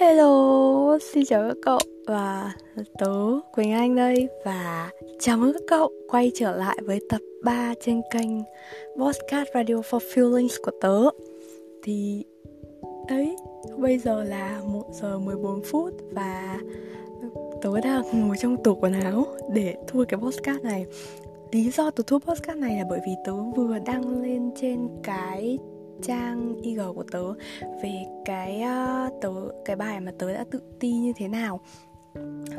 Hello, 0.00 0.98
xin 1.12 1.24
chào 1.24 1.48
các 1.48 1.56
cậu 1.62 1.78
và 2.06 2.52
tớ 2.98 3.14
Quỳnh 3.54 3.72
Anh 3.72 3.96
đây. 3.96 4.28
Và 4.44 4.90
chào 5.18 5.36
mừng 5.36 5.52
các 5.52 5.62
cậu 5.68 5.92
quay 6.08 6.32
trở 6.34 6.56
lại 6.56 6.76
với 6.82 7.00
tập 7.08 7.20
3 7.44 7.74
trên 7.80 8.02
kênh 8.10 8.30
Podcast 9.00 9.48
Radio 9.54 9.74
for 9.74 9.98
Feelings 9.98 10.56
của 10.62 10.70
tớ 10.80 11.10
Thì 11.82 12.24
đấy, 13.08 13.36
bây 13.76 13.98
giờ 13.98 14.24
là 14.24 14.60
1 14.66 14.84
giờ 14.92 15.18
14 15.18 15.62
phút 15.62 15.94
và 16.12 16.58
tớ 17.62 17.80
đang 17.80 18.28
ngồi 18.28 18.36
trong 18.40 18.62
tủ 18.64 18.74
quần 18.74 18.92
áo 18.92 19.26
để 19.54 19.74
thu 19.88 20.04
cái 20.08 20.20
podcast 20.20 20.62
này. 20.62 20.86
Lý 21.52 21.70
do 21.70 21.90
tớ 21.90 22.02
thu 22.06 22.18
podcast 22.18 22.58
này 22.58 22.76
là 22.78 22.84
bởi 22.90 23.00
vì 23.06 23.12
tớ 23.26 23.32
vừa 23.56 23.78
đăng 23.78 24.22
lên 24.22 24.50
trên 24.60 24.88
cái 25.02 25.58
trang 26.02 26.56
IG 26.62 26.80
của 26.94 27.04
tớ 27.12 27.32
về 27.82 28.04
cái 28.24 28.62
uh, 28.62 29.12
tớ 29.22 29.30
cái 29.64 29.76
bài 29.76 30.00
mà 30.00 30.12
tớ 30.18 30.32
đã 30.32 30.44
tự 30.50 30.60
ti 30.80 30.92
như 30.92 31.12
thế 31.16 31.28
nào. 31.28 31.60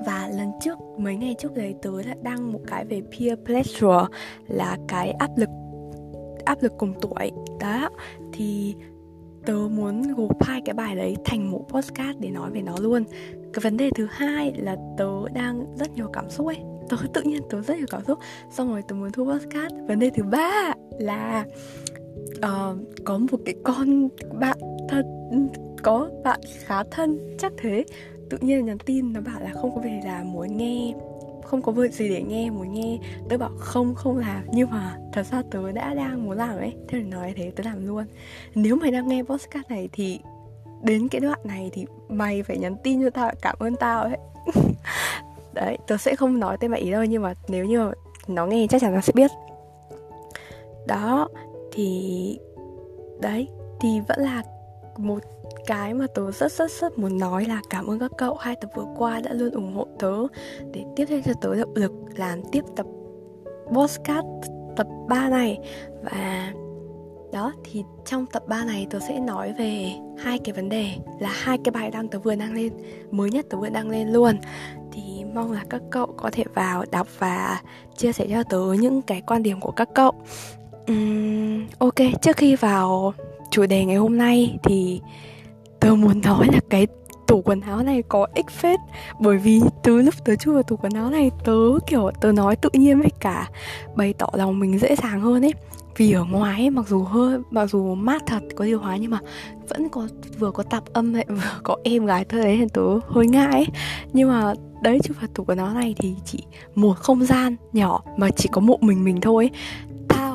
Và 0.05 0.29
lần 0.37 0.51
trước 0.61 0.77
mấy 0.97 1.15
ngày 1.15 1.35
trước 1.39 1.55
đấy 1.55 1.75
tớ 1.81 2.03
đã 2.03 2.15
đăng 2.23 2.51
một 2.51 2.59
cái 2.67 2.85
về 2.85 3.01
peer 3.01 3.39
pressure 3.45 4.05
là 4.47 4.77
cái 4.87 5.11
áp 5.11 5.37
lực 5.37 5.49
áp 6.45 6.63
lực 6.63 6.73
cùng 6.77 6.93
tuổi. 7.01 7.31
Đó 7.59 7.89
thì 8.33 8.75
tớ 9.45 9.53
muốn 9.53 10.13
gộp 10.13 10.43
hai 10.43 10.61
cái 10.65 10.73
bài 10.73 10.95
đấy 10.95 11.15
thành 11.25 11.51
một 11.51 11.65
podcast 11.69 12.19
để 12.19 12.29
nói 12.29 12.51
về 12.51 12.61
nó 12.61 12.75
luôn. 12.79 13.03
Cái 13.53 13.61
vấn 13.61 13.77
đề 13.77 13.89
thứ 13.95 14.07
hai 14.11 14.53
là 14.57 14.75
tớ 14.97 15.29
đang 15.33 15.65
rất 15.75 15.95
nhiều 15.95 16.09
cảm 16.13 16.29
xúc 16.29 16.47
ấy. 16.47 16.57
Tớ 16.89 16.97
tự 17.13 17.21
nhiên 17.21 17.41
tớ 17.49 17.61
rất 17.61 17.77
nhiều 17.77 17.87
cảm 17.89 18.03
xúc 18.05 18.19
xong 18.51 18.71
rồi 18.71 18.81
tớ 18.87 18.95
muốn 18.95 19.11
thu 19.11 19.25
podcast. 19.25 19.73
Vấn 19.87 19.99
đề 19.99 20.09
thứ 20.09 20.23
ba 20.23 20.73
là 20.99 21.45
uh, 22.37 22.77
có 23.05 23.17
một 23.17 23.37
cái 23.45 23.55
con 23.63 24.09
bạn 24.39 24.57
thân 24.89 25.05
có 25.83 26.09
bạn 26.23 26.39
khá 26.65 26.83
thân 26.91 27.35
chắc 27.37 27.53
thế. 27.57 27.85
Tự 28.29 28.37
nhiên 28.41 28.65
nhắn 28.65 28.77
tin 28.85 29.13
nó 29.13 29.21
bảo 29.21 29.39
là 29.41 29.51
không 29.53 29.75
có 29.75 29.81
về 29.81 30.01
là 30.03 30.23
muốn 30.23 30.57
nghe 30.57 30.93
không 31.43 31.61
có 31.61 31.71
việc 31.71 31.93
gì 31.93 32.09
để 32.09 32.21
nghe 32.21 32.49
muốn 32.49 32.73
nghe. 32.73 32.99
Tớ 33.29 33.37
bảo 33.37 33.51
không 33.59 33.95
không 33.95 34.17
làm. 34.17 34.43
Nhưng 34.51 34.69
mà 34.69 34.97
thật 35.13 35.23
ra 35.31 35.43
tớ 35.51 35.71
đã 35.71 35.93
đang 35.93 36.25
muốn 36.25 36.37
làm 36.37 36.57
ấy 36.57 36.75
thế 36.87 36.99
là 36.99 37.03
nói 37.03 37.33
thế 37.37 37.51
tớ 37.55 37.63
làm 37.63 37.87
luôn. 37.87 38.05
Nếu 38.55 38.75
mày 38.75 38.91
đang 38.91 39.07
nghe 39.07 39.23
podcast 39.23 39.69
này 39.69 39.89
thì 39.91 40.19
đến 40.81 41.07
cái 41.07 41.21
đoạn 41.21 41.39
này 41.43 41.69
thì 41.73 41.85
mày 42.09 42.43
phải 42.43 42.57
nhắn 42.57 42.75
tin 42.83 43.03
cho 43.03 43.09
tao 43.09 43.31
cảm 43.41 43.55
ơn 43.59 43.75
tao 43.75 44.01
ấy. 44.01 44.17
Đấy 45.53 45.77
tớ 45.87 45.97
sẽ 45.97 46.15
không 46.15 46.39
nói 46.39 46.57
tên 46.59 46.71
bạn 46.71 46.81
ý 46.81 46.91
đâu 46.91 47.03
nhưng 47.03 47.23
mà 47.23 47.33
nếu 47.47 47.65
như 47.65 47.91
nó 48.27 48.45
nghe 48.45 48.67
chắc 48.69 48.81
chắn 48.81 48.93
nó 48.93 49.01
sẽ 49.01 49.13
biết. 49.15 49.31
Đó 50.87 51.27
thì 51.71 52.39
đấy, 53.21 53.47
thì 53.79 53.99
vẫn 54.07 54.19
là 54.19 54.43
một 54.97 55.19
cái 55.65 55.93
mà 55.93 56.07
tớ 56.15 56.31
rất 56.31 56.51
rất 56.51 56.71
rất 56.71 56.97
muốn 56.97 57.17
nói 57.17 57.45
là 57.45 57.61
cảm 57.69 57.87
ơn 57.87 57.99
các 57.99 58.11
cậu 58.17 58.35
hai 58.35 58.55
tập 58.55 58.69
vừa 58.75 58.85
qua 58.97 59.19
đã 59.19 59.33
luôn 59.33 59.51
ủng 59.51 59.73
hộ 59.73 59.87
tớ 59.99 60.13
để 60.71 60.85
tiếp 60.95 61.05
theo 61.05 61.21
cho 61.25 61.33
tớ 61.41 61.55
động 61.55 61.75
lực 61.75 61.91
làm 62.15 62.41
tiếp 62.51 62.63
tập 62.75 62.85
podcast 63.73 64.25
tập 64.75 64.87
3 65.07 65.29
này. 65.29 65.59
Và 66.03 66.53
đó, 67.33 67.53
thì 67.63 67.83
trong 68.05 68.25
tập 68.25 68.43
3 68.47 68.65
này 68.65 68.87
tớ 68.89 68.99
sẽ 68.99 69.19
nói 69.19 69.53
về 69.57 69.91
hai 70.17 70.39
cái 70.39 70.53
vấn 70.53 70.69
đề 70.69 70.89
là 71.19 71.29
hai 71.29 71.57
cái 71.63 71.71
bài 71.71 71.91
đăng 71.91 72.07
tớ 72.07 72.19
vừa 72.19 72.35
đăng 72.35 72.53
lên, 72.53 72.73
mới 73.11 73.31
nhất 73.31 73.45
tớ 73.49 73.57
vừa 73.57 73.69
đăng 73.69 73.89
lên 73.89 74.09
luôn. 74.09 74.35
Thì 74.91 75.23
mong 75.33 75.51
là 75.51 75.63
các 75.69 75.81
cậu 75.89 76.05
có 76.17 76.29
thể 76.31 76.43
vào 76.53 76.85
đọc 76.91 77.07
và 77.19 77.61
chia 77.97 78.11
sẻ 78.11 78.27
cho 78.29 78.43
tớ 78.43 78.73
những 78.79 79.01
cái 79.01 79.21
quan 79.21 79.43
điểm 79.43 79.59
của 79.59 79.71
các 79.71 79.89
cậu 79.95 80.11
um, 80.89 81.67
ok 81.77 81.95
trước 82.21 82.37
khi 82.37 82.55
vào 82.55 83.13
chủ 83.51 83.65
đề 83.65 83.85
ngày 83.85 83.95
hôm 83.95 84.17
nay 84.17 84.57
thì 84.63 85.01
tớ 85.79 85.95
muốn 85.95 86.21
nói 86.21 86.47
là 86.51 86.59
cái 86.69 86.87
tủ 87.29 87.41
quần 87.41 87.61
áo 87.61 87.83
này 87.83 88.01
có 88.01 88.27
ích 88.35 88.49
phết. 88.49 88.79
Bởi 89.19 89.37
vì 89.37 89.61
từ 89.83 90.01
lúc 90.01 90.13
tớ 90.25 90.35
chui 90.35 90.53
vào 90.53 90.63
tủ 90.63 90.75
quần 90.75 90.93
áo 90.93 91.09
này 91.09 91.31
tớ 91.43 91.57
kiểu 91.87 92.11
tớ 92.21 92.31
nói 92.31 92.55
tự 92.55 92.69
nhiên 92.73 92.99
với 92.99 93.11
cả 93.19 93.49
bày 93.95 94.13
tỏ 94.13 94.27
lòng 94.33 94.59
mình 94.59 94.79
dễ 94.79 94.95
dàng 94.95 95.21
hơn 95.21 95.45
ấy. 95.45 95.53
Vì 95.97 96.11
ở 96.11 96.23
ngoài 96.23 96.61
ấy, 96.61 96.69
mặc 96.69 96.87
dù 96.87 97.03
hơi 97.03 97.39
mặc 97.51 97.65
dù 97.65 97.95
mát 97.95 98.23
thật 98.25 98.43
có 98.55 98.65
điều 98.65 98.79
hòa 98.79 98.97
nhưng 98.97 99.11
mà 99.11 99.19
vẫn 99.69 99.89
có 99.89 100.07
vừa 100.39 100.51
có 100.51 100.63
tạp 100.63 100.83
âm 100.93 101.13
lại 101.13 101.25
vừa 101.29 101.59
có 101.63 101.77
em 101.83 102.05
gái 102.05 102.25
thơ 102.25 102.43
đấy 102.43 102.57
nên 102.57 102.69
tớ 102.69 102.81
hơi 103.07 103.27
ngại 103.27 103.51
ấy. 103.51 103.67
Nhưng 104.13 104.29
mà 104.29 104.53
đấy 104.83 104.99
chứ 105.03 105.13
vào 105.19 105.27
tủ 105.35 105.43
quần 105.43 105.57
áo 105.57 105.73
này 105.73 105.95
thì 105.97 106.15
chỉ 106.25 106.43
một 106.75 106.93
không 106.97 107.23
gian 107.23 107.55
nhỏ 107.73 108.01
mà 108.17 108.29
chỉ 108.29 108.49
có 108.51 108.61
một 108.61 108.83
mình 108.83 109.03
mình 109.03 109.21
thôi 109.21 109.43
ấy 109.43 109.59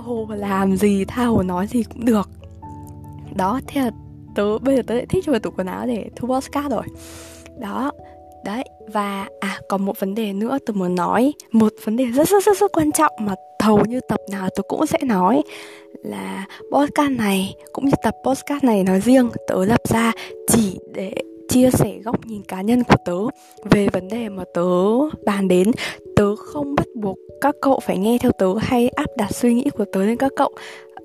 hồ 0.05 0.29
làm 0.31 0.77
gì, 0.77 1.05
tha 1.05 1.25
hồ 1.25 1.43
nói 1.43 1.67
gì 1.67 1.83
cũng 1.83 2.05
được. 2.05 2.31
Đó, 3.37 3.61
thế 3.67 3.81
là 3.81 3.91
tớ, 4.35 4.59
bây 4.59 4.77
giờ 4.77 4.83
tớ 4.87 4.95
lại 4.95 5.07
thích 5.07 5.27
vào 5.27 5.39
tủ 5.39 5.51
quần 5.51 5.67
áo 5.67 5.87
để 5.87 6.11
thu 6.17 6.29
podcast 6.29 6.71
rồi. 6.71 6.85
Đó, 7.61 7.93
đấy, 8.45 8.65
và 8.93 9.29
à 9.41 9.61
còn 9.69 9.85
một 9.85 10.01
vấn 10.01 10.15
đề 10.15 10.33
nữa 10.33 10.59
tôi 10.67 10.77
muốn 10.77 10.95
nói. 10.95 11.33
Một 11.53 11.73
vấn 11.85 11.97
đề 11.97 12.05
rất 12.05 12.29
rất 12.29 12.45
rất 12.45 12.59
rất 12.59 12.73
quan 12.73 12.93
trọng 12.93 13.13
mà 13.21 13.35
hầu 13.63 13.85
như 13.85 14.01
tập 14.09 14.21
nào 14.31 14.49
tôi 14.57 14.65
cũng 14.69 14.87
sẽ 14.87 14.99
nói 15.05 15.43
là 16.03 16.47
podcast 16.73 17.13
này, 17.13 17.55
cũng 17.73 17.85
như 17.85 17.93
tập 18.03 18.15
podcast 18.25 18.65
này 18.65 18.85
nói 18.85 19.01
riêng, 19.01 19.31
tớ 19.49 19.65
lập 19.65 19.81
ra 19.89 20.13
chỉ 20.49 20.79
để 20.95 21.15
chia 21.55 21.71
sẻ 21.71 21.99
góc 22.05 22.27
nhìn 22.27 22.43
cá 22.43 22.63
nhân 22.63 22.83
của 22.85 22.97
tớ 23.05 23.17
về 23.71 23.89
vấn 23.93 24.09
đề 24.09 24.29
mà 24.29 24.45
tớ 24.55 24.63
bàn 25.25 25.49
đến. 25.49 25.71
Tớ 26.17 26.37
không 26.37 26.75
bắt 26.75 26.87
buộc 26.95 27.19
các 27.41 27.55
cậu 27.63 27.81
phải 27.81 27.99
nghe 27.99 28.19
theo 28.19 28.33
tớ 28.39 28.47
hay 28.59 28.89
áp 28.89 29.07
đặt 29.17 29.35
suy 29.35 29.55
nghĩ 29.55 29.71
của 29.71 29.85
tớ 29.93 30.05
lên 30.05 30.17
các 30.17 30.33
cậu. 30.37 30.51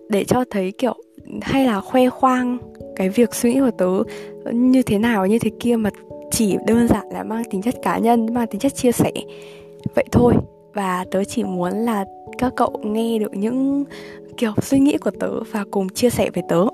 Để 0.10 0.24
cho 0.24 0.44
thấy 0.50 0.72
kiểu, 0.72 0.94
hay 1.42 1.66
là 1.66 1.82
khoe 1.82 2.10
khoang 2.10 2.58
cái 2.96 3.10
việc 3.10 3.36
suy 3.36 3.54
nghĩ 3.54 3.60
của 3.60 3.72
tớ 3.78 4.04
như 4.52 4.82
thế 4.82 4.98
nào, 4.98 5.26
như 5.26 5.40
thế 5.40 5.52
kia 5.60 5.76
mà 5.76 5.90
chỉ 6.32 6.58
đơn 6.68 6.88
giản 6.88 7.06
là 7.14 7.24
mang 7.24 7.44
tính 7.50 7.62
chất 7.62 7.76
cá 7.82 7.98
nhân, 7.98 8.34
mang 8.34 8.48
tính 8.48 8.60
chất 8.60 8.76
chia 8.76 8.92
sẻ. 8.92 9.12
Vậy 9.96 10.06
thôi, 10.12 10.34
và 10.74 11.06
tớ 11.12 11.24
chỉ 11.24 11.44
muốn 11.44 11.74
là 11.74 12.06
các 12.38 12.54
cậu 12.56 12.80
nghe 12.84 13.20
được 13.20 13.34
những 13.34 13.84
kiểu 14.38 14.54
suy 14.62 14.80
nghĩ 14.80 14.98
của 14.98 15.12
tớ 15.20 15.44
và 15.52 15.66
cùng 15.72 15.90
chia 15.90 16.10
sẻ 16.10 16.30
với 16.34 16.44
tớ. 16.50 16.66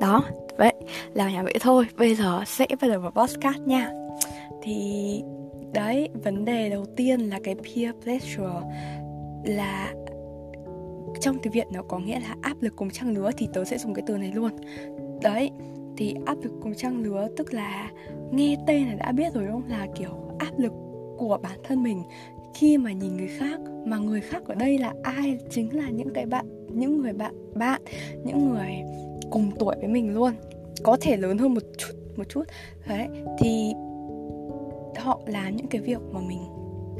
Đó 0.00 0.22
vậy, 0.58 0.74
là 1.14 1.30
nhà 1.30 1.42
vậy 1.42 1.54
thôi. 1.60 1.86
Bây 1.96 2.14
giờ 2.14 2.40
sẽ 2.46 2.66
bắt 2.80 2.88
đầu 2.88 3.00
vào 3.00 3.10
podcast 3.10 3.60
nha. 3.66 3.90
Thì 4.62 5.22
đấy, 5.72 6.08
vấn 6.24 6.44
đề 6.44 6.70
đầu 6.70 6.84
tiên 6.96 7.20
là 7.20 7.40
cái 7.44 7.54
peer 7.54 7.94
pressure 8.02 8.60
là 9.44 9.92
trong 11.20 11.38
tiếng 11.38 11.52
Việt 11.52 11.66
nó 11.72 11.82
có 11.82 11.98
nghĩa 11.98 12.20
là 12.20 12.36
áp 12.42 12.62
lực 12.62 12.76
cùng 12.76 12.90
trang 12.90 13.14
lứa 13.14 13.30
thì 13.36 13.48
tớ 13.52 13.64
sẽ 13.64 13.78
dùng 13.78 13.94
cái 13.94 14.04
từ 14.06 14.18
này 14.18 14.32
luôn. 14.34 14.50
Đấy, 15.22 15.50
thì 15.96 16.14
áp 16.26 16.36
lực 16.42 16.52
cùng 16.62 16.74
trang 16.74 17.02
lứa 17.02 17.28
tức 17.36 17.54
là 17.54 17.90
nghe 18.32 18.56
tên 18.66 18.86
là 18.86 18.94
đã 18.94 19.12
biết 19.12 19.34
rồi 19.34 19.44
đúng 19.44 19.52
không? 19.52 19.70
Là 19.70 19.86
kiểu 19.94 20.10
áp 20.38 20.58
lực 20.58 20.72
của 21.18 21.38
bản 21.42 21.58
thân 21.64 21.82
mình 21.82 22.02
khi 22.54 22.78
mà 22.78 22.92
nhìn 22.92 23.16
người 23.16 23.28
khác, 23.38 23.60
mà 23.86 23.98
người 23.98 24.20
khác 24.20 24.42
ở 24.44 24.54
đây 24.54 24.78
là 24.78 24.94
ai? 25.02 25.38
Chính 25.50 25.76
là 25.76 25.88
những 25.90 26.12
cái 26.14 26.26
bạn 26.26 26.46
những 26.76 27.02
người 27.02 27.12
bạn 27.12 27.34
bạn, 27.54 27.82
những 28.24 28.50
người 28.50 28.72
cùng 29.30 29.50
tuổi 29.58 29.76
với 29.80 29.88
mình 29.88 30.14
luôn. 30.14 30.32
Có 30.82 30.96
thể 31.00 31.16
lớn 31.16 31.38
hơn 31.38 31.54
một 31.54 31.62
chút 31.78 31.88
một 32.16 32.24
chút. 32.28 32.44
Đấy, 32.88 33.08
thì 33.38 33.72
họ 34.96 35.20
làm 35.26 35.56
những 35.56 35.66
cái 35.66 35.80
việc 35.80 36.00
mà 36.12 36.20
mình 36.20 36.40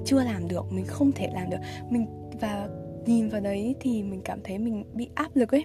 chưa 0.04 0.22
làm 0.22 0.48
được, 0.48 0.72
mình 0.72 0.84
không 0.84 1.12
thể 1.12 1.30
làm 1.34 1.50
được. 1.50 1.58
Mình, 1.90 2.06
và 2.40 2.68
nhìn 3.06 3.28
vào 3.28 3.40
đấy 3.40 3.74
thì 3.80 4.02
mình 4.02 4.20
cảm 4.24 4.40
thấy 4.44 4.58
mình 4.58 4.84
bị 4.92 5.10
áp 5.14 5.36
lực 5.36 5.54
ấy. 5.54 5.64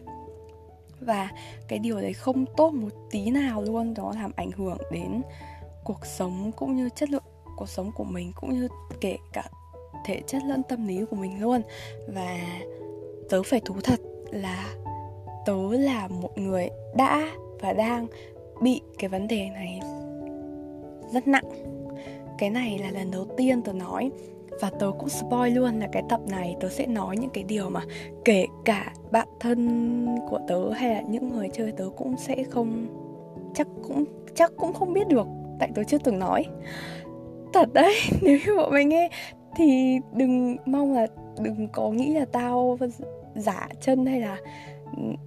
Và 0.99 1.29
cái 1.67 1.79
điều 1.79 2.01
đấy 2.01 2.13
không 2.13 2.45
tốt 2.57 2.73
một 2.73 2.89
tí 3.11 3.31
nào 3.31 3.61
luôn, 3.61 3.93
đó 3.93 4.13
làm 4.15 4.31
ảnh 4.35 4.51
hưởng 4.51 4.77
đến 4.91 5.21
cuộc 5.83 6.05
sống 6.05 6.51
cũng 6.55 6.75
như 6.75 6.89
chất 6.95 7.09
lượng, 7.09 7.23
cuộc 7.57 7.69
sống 7.69 7.91
của 7.95 8.03
mình 8.03 8.31
cũng 8.35 8.53
như 8.53 8.67
kể 9.01 9.17
cả 9.33 9.43
thể 10.05 10.21
chất 10.27 10.41
lẫn 10.47 10.61
tâm 10.69 10.87
lý 10.87 11.05
của 11.05 11.15
mình 11.15 11.41
luôn. 11.41 11.61
Và 12.07 12.37
tớ 13.31 13.43
phải 13.43 13.59
thú 13.59 13.75
thật 13.83 13.99
là 14.31 14.75
tớ 15.45 15.71
là 15.71 16.07
một 16.07 16.37
người 16.37 16.69
đã 16.95 17.27
và 17.61 17.73
đang 17.73 18.07
bị 18.61 18.81
cái 18.97 19.09
vấn 19.09 19.27
đề 19.27 19.49
này 19.49 19.81
rất 21.13 21.27
nặng. 21.27 21.43
Cái 22.37 22.49
này 22.49 22.79
là 22.79 22.91
lần 22.91 23.11
đầu 23.11 23.25
tiên 23.37 23.61
tớ 23.61 23.73
nói 23.73 24.11
và 24.61 24.69
tớ 24.69 24.91
cũng 24.99 25.09
spoil 25.09 25.53
luôn 25.53 25.79
là 25.79 25.87
cái 25.91 26.03
tập 26.09 26.19
này 26.29 26.55
tớ 26.59 26.69
sẽ 26.69 26.85
nói 26.85 27.17
những 27.17 27.29
cái 27.29 27.43
điều 27.43 27.69
mà 27.69 27.81
kể 28.25 28.45
cả 28.65 28.93
bạn 29.11 29.27
thân 29.39 30.07
của 30.29 30.39
tớ 30.47 30.71
hay 30.71 30.89
là 30.89 31.01
những 31.01 31.29
người 31.29 31.49
chơi 31.53 31.71
tớ 31.71 31.89
cũng 31.97 32.17
sẽ 32.17 32.43
không, 32.43 32.87
chắc 33.53 33.67
cũng 33.87 34.03
chắc 34.35 34.51
cũng 34.57 34.73
không 34.73 34.93
biết 34.93 35.07
được 35.07 35.27
tại 35.59 35.69
tớ 35.75 35.83
chưa 35.83 35.97
từng 35.97 36.19
nói. 36.19 36.45
Thật 37.53 37.73
đấy, 37.73 37.95
nếu 38.21 38.37
như 38.45 38.57
bọn 38.57 38.71
mày 38.71 38.85
nghe 38.85 39.09
thì 39.55 39.97
đừng 40.13 40.57
mong 40.65 40.93
là 40.93 41.07
đừng 41.39 41.67
có 41.73 41.89
nghĩ 41.89 42.13
là 42.13 42.25
tao 42.25 42.77
giả 43.35 43.67
chân 43.81 44.05
hay 44.05 44.19
là 44.21 44.37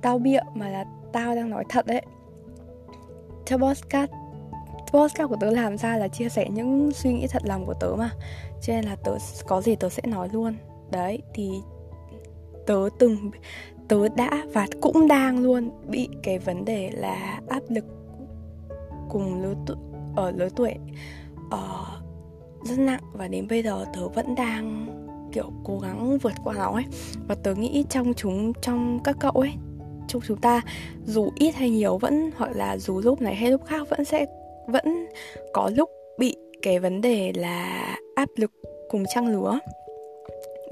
tao 0.03 0.19
bịa 0.19 0.41
mà 0.55 0.69
là 0.69 0.85
tao 1.13 1.35
đang 1.35 1.51
nói 1.51 1.65
thật 1.69 1.87
đấy 1.87 2.03
cho 3.47 3.59
podcast 3.59 4.11
podcast 4.95 5.29
của 5.29 5.37
tớ 5.41 5.51
làm 5.51 5.79
ra 5.79 5.97
là 5.97 6.09
chia 6.09 6.29
sẻ 6.29 6.49
những 6.51 6.91
suy 6.93 7.13
nghĩ 7.13 7.27
thật 7.27 7.43
lòng 7.45 7.67
của 7.67 7.75
tớ 7.75 7.95
mà. 7.99 8.11
Cho 8.63 8.73
nên 8.73 8.85
là 8.85 8.97
tớ 8.97 9.17
có 9.47 9.61
gì 9.61 9.77
tớ 9.77 9.89
sẽ 9.89 10.03
nói 10.07 10.29
luôn. 10.33 10.55
Đấy 10.91 11.23
thì 11.35 11.51
tớ 12.67 12.89
từng 12.99 13.31
tớ 13.89 14.09
đã 14.09 14.31
và 14.53 14.67
cũng 14.81 15.09
đang 15.09 15.43
luôn 15.43 15.71
bị 15.89 16.09
cái 16.23 16.39
vấn 16.39 16.65
đề 16.65 16.91
là 16.91 17.41
áp 17.49 17.63
lực 17.69 17.85
cùng 19.09 19.43
lứa 19.43 19.55
tuổi 19.67 19.77
ở 20.17 20.31
lứa 20.31 20.49
tuổi 20.57 20.75
uh, 21.47 21.89
rất 22.65 22.79
nặng. 22.79 23.03
Và 23.13 23.29
đến 23.29 23.47
bây 23.49 23.63
giờ 23.63 23.85
tớ 23.95 24.09
vẫn 24.09 24.35
đang 24.35 24.87
kiểu 25.35 25.53
cố 25.65 25.79
gắng 25.79 26.19
vượt 26.19 26.33
qua 26.45 26.55
nó 26.55 26.73
ấy. 26.73 26.85
Và 27.29 27.35
tớ 27.35 27.55
nghĩ 27.55 27.85
trong 27.91 28.15
chúng, 28.15 28.53
trong 28.63 28.99
các 29.05 29.17
cậu 29.21 29.33
ấy, 29.33 29.51
trong 30.09 30.23
chúng 30.27 30.41
ta, 30.41 30.61
dù 31.07 31.31
ít 31.35 31.55
hay 31.55 31.71
nhiều 31.71 31.99
vẫn, 31.99 32.31
hoặc 32.37 32.57
là 32.57 32.79
dù 32.79 33.01
lúc 33.01 33.21
này 33.21 33.35
hay 33.35 33.51
lúc 33.51 33.65
khác 33.67 33.89
vẫn 33.91 34.05
sẽ, 34.05 34.27
vẫn 34.69 35.07
có 35.53 35.71
lúc 35.77 35.91
bị 36.19 36.37
cái 36.63 36.79
vấn 36.79 37.01
đề 37.01 37.33
là 37.35 37.87
áp 38.15 38.29
lực 38.37 38.51
cùng 38.91 39.05
trăng 39.15 39.29
lứa. 39.29 39.59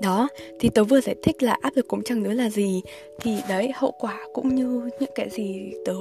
Đó, 0.02 0.28
thì 0.60 0.68
tớ 0.68 0.84
vừa 0.84 1.00
giải 1.00 1.16
thích 1.22 1.42
là 1.42 1.56
áp 1.60 1.70
lực 1.76 1.88
cùng 1.88 2.02
trăng 2.04 2.22
lứa 2.22 2.32
là 2.32 2.50
gì. 2.50 2.82
Thì 3.20 3.36
đấy, 3.48 3.72
hậu 3.74 3.92
quả 4.00 4.20
cũng 4.32 4.54
như 4.54 4.90
những 5.00 5.10
cái 5.14 5.30
gì 5.30 5.72
tớ 5.84 5.94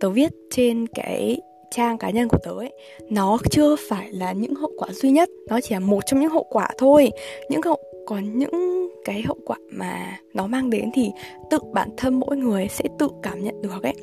tớ 0.00 0.10
viết 0.10 0.32
trên 0.50 0.86
cái 0.86 1.40
trang 1.70 1.98
cá 1.98 2.10
nhân 2.10 2.28
của 2.28 2.38
tớ 2.42 2.50
ấy, 2.50 2.72
nó 3.10 3.38
chưa 3.50 3.76
phải 3.88 4.12
là 4.12 4.32
những 4.32 4.54
hậu 4.54 4.72
quả 4.78 4.88
duy 4.92 5.10
nhất, 5.10 5.28
nó 5.48 5.60
chỉ 5.60 5.74
là 5.74 5.80
một 5.80 6.00
trong 6.06 6.20
những 6.20 6.30
hậu 6.30 6.46
quả 6.50 6.68
thôi. 6.78 7.10
Những 7.50 7.62
hậu 7.62 7.78
còn 8.06 8.38
những 8.38 8.88
cái 9.04 9.22
hậu 9.22 9.36
quả 9.44 9.56
mà 9.70 10.18
nó 10.34 10.46
mang 10.46 10.70
đến 10.70 10.90
thì 10.94 11.10
tự 11.50 11.58
bản 11.72 11.88
thân 11.96 12.14
mỗi 12.14 12.36
người 12.36 12.68
sẽ 12.68 12.84
tự 12.98 13.08
cảm 13.22 13.44
nhận 13.44 13.62
được 13.62 13.82
ấy. 13.82 13.94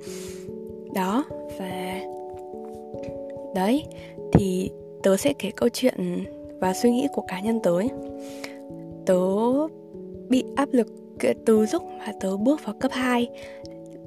Đó, 0.94 1.24
và 1.60 2.02
đấy, 3.56 3.84
thì 4.34 4.70
tớ 5.04 5.18
sẽ 5.18 5.34
kể 5.40 5.52
câu 5.56 5.70
chuyện 5.70 6.24
và 6.60 6.74
suy 6.74 6.92
nghĩ 6.92 7.08
của 7.14 7.24
cá 7.28 7.40
nhân 7.40 7.60
tớ 7.64 7.72
ấy. 7.72 7.90
tớ 9.06 9.20
bị 10.30 10.44
áp 10.56 10.70
lực 10.72 10.88
từ 11.46 11.66
lúc 11.74 11.84
mà 12.00 12.14
tớ 12.20 12.38
bước 12.38 12.66
vào 12.66 12.76
cấp 12.80 12.92
2 12.92 13.28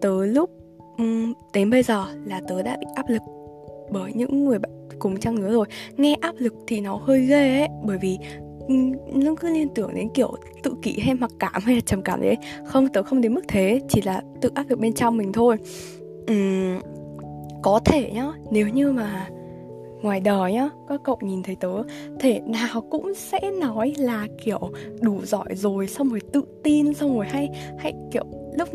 tớ 0.00 0.26
lúc 0.26 0.50
đến 1.52 1.70
bây 1.70 1.82
giờ 1.82 2.04
là 2.26 2.40
tớ 2.48 2.62
đã 2.62 2.76
bị 2.80 2.86
áp 2.94 3.08
lực 3.08 3.22
bởi 3.90 4.12
những 4.14 4.44
người 4.44 4.58
bạn 4.58 4.70
cùng 4.98 5.20
trang 5.20 5.38
lứa 5.38 5.50
rồi 5.50 5.66
nghe 5.96 6.16
áp 6.20 6.34
lực 6.38 6.54
thì 6.66 6.80
nó 6.80 6.96
hơi 6.96 7.26
ghê 7.26 7.58
ấy. 7.58 7.68
Bởi 7.84 7.98
vì 7.98 8.18
ừ, 8.68 8.74
nó 9.14 9.34
cứ 9.40 9.48
liên 9.48 9.68
tưởng 9.74 9.94
đến 9.94 10.08
kiểu 10.14 10.36
tự 10.62 10.74
kỷ 10.82 10.98
hay 11.00 11.14
mặc 11.14 11.30
cảm 11.38 11.62
hay 11.64 11.74
là 11.74 11.80
trầm 11.80 12.02
cảm 12.02 12.20
đấy 12.20 12.36
không 12.64 12.88
tớ 12.88 13.02
không 13.02 13.20
đến 13.20 13.34
mức 13.34 13.42
thế 13.48 13.80
chỉ 13.88 14.02
là 14.02 14.22
tự 14.40 14.50
áp 14.54 14.64
lực 14.68 14.78
bên 14.78 14.92
trong 14.92 15.16
mình 15.16 15.32
thôi. 15.32 15.56
Uhm, 16.32 16.80
có 17.62 17.80
thể 17.84 18.10
nhá 18.14 18.32
nếu 18.50 18.68
như 18.68 18.92
mà 18.92 19.28
ngoài 20.02 20.20
đời 20.20 20.52
nhá 20.52 20.68
các 20.88 21.00
cậu 21.04 21.18
nhìn 21.20 21.42
thấy 21.42 21.56
tớ 21.56 21.82
thể 22.20 22.40
nào 22.40 22.80
cũng 22.90 23.14
sẽ 23.14 23.40
nói 23.60 23.94
là 23.98 24.26
kiểu 24.44 24.70
đủ 25.00 25.20
giỏi 25.24 25.54
rồi 25.54 25.86
xong 25.86 26.08
rồi 26.08 26.20
tự 26.32 26.42
tin 26.64 26.94
xong 26.94 27.16
rồi 27.16 27.26
hay 27.26 27.48
hay 27.78 27.92
kiểu 28.12 28.24
lúc 28.58 28.68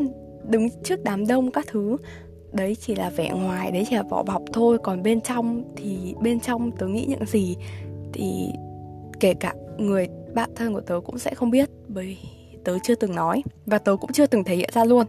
đứng 0.48 0.68
trước 0.84 1.04
đám 1.04 1.26
đông 1.26 1.50
các 1.50 1.66
thứ 1.66 1.96
đấy 2.54 2.76
chỉ 2.80 2.94
là 2.94 3.10
vẻ 3.10 3.30
ngoài, 3.30 3.72
đấy 3.72 3.86
chỉ 3.90 3.96
là 3.96 4.02
vỏ 4.02 4.22
bọc 4.22 4.42
thôi. 4.52 4.78
Còn 4.82 5.02
bên 5.02 5.20
trong 5.20 5.64
thì, 5.76 6.14
bên 6.20 6.40
trong 6.40 6.72
tớ 6.72 6.86
nghĩ 6.86 7.06
những 7.08 7.26
gì 7.26 7.56
thì 8.12 8.52
kể 9.20 9.34
cả 9.34 9.54
người 9.78 10.08
bạn 10.34 10.50
thân 10.56 10.74
của 10.74 10.80
tớ 10.80 11.00
cũng 11.06 11.18
sẽ 11.18 11.34
không 11.34 11.50
biết, 11.50 11.70
bởi 11.88 12.18
tớ 12.64 12.78
chưa 12.82 12.94
từng 12.94 13.14
nói 13.14 13.42
và 13.66 13.78
tớ 13.78 13.96
cũng 14.00 14.12
chưa 14.12 14.26
từng 14.26 14.44
thể 14.44 14.56
hiện 14.56 14.70
ra 14.72 14.84
luôn. 14.84 15.06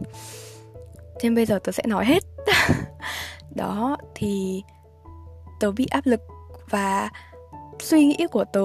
Nên 1.22 1.34
bây 1.34 1.46
giờ 1.46 1.58
tớ 1.64 1.72
sẽ 1.72 1.82
nói 1.86 2.04
hết. 2.04 2.22
Đó, 3.54 3.96
thì 4.14 4.62
tớ 5.60 5.72
bị 5.72 5.86
áp 5.90 6.06
lực 6.06 6.20
và 6.70 7.10
suy 7.82 8.04
nghĩ 8.04 8.26
của 8.30 8.44
tớ 8.44 8.60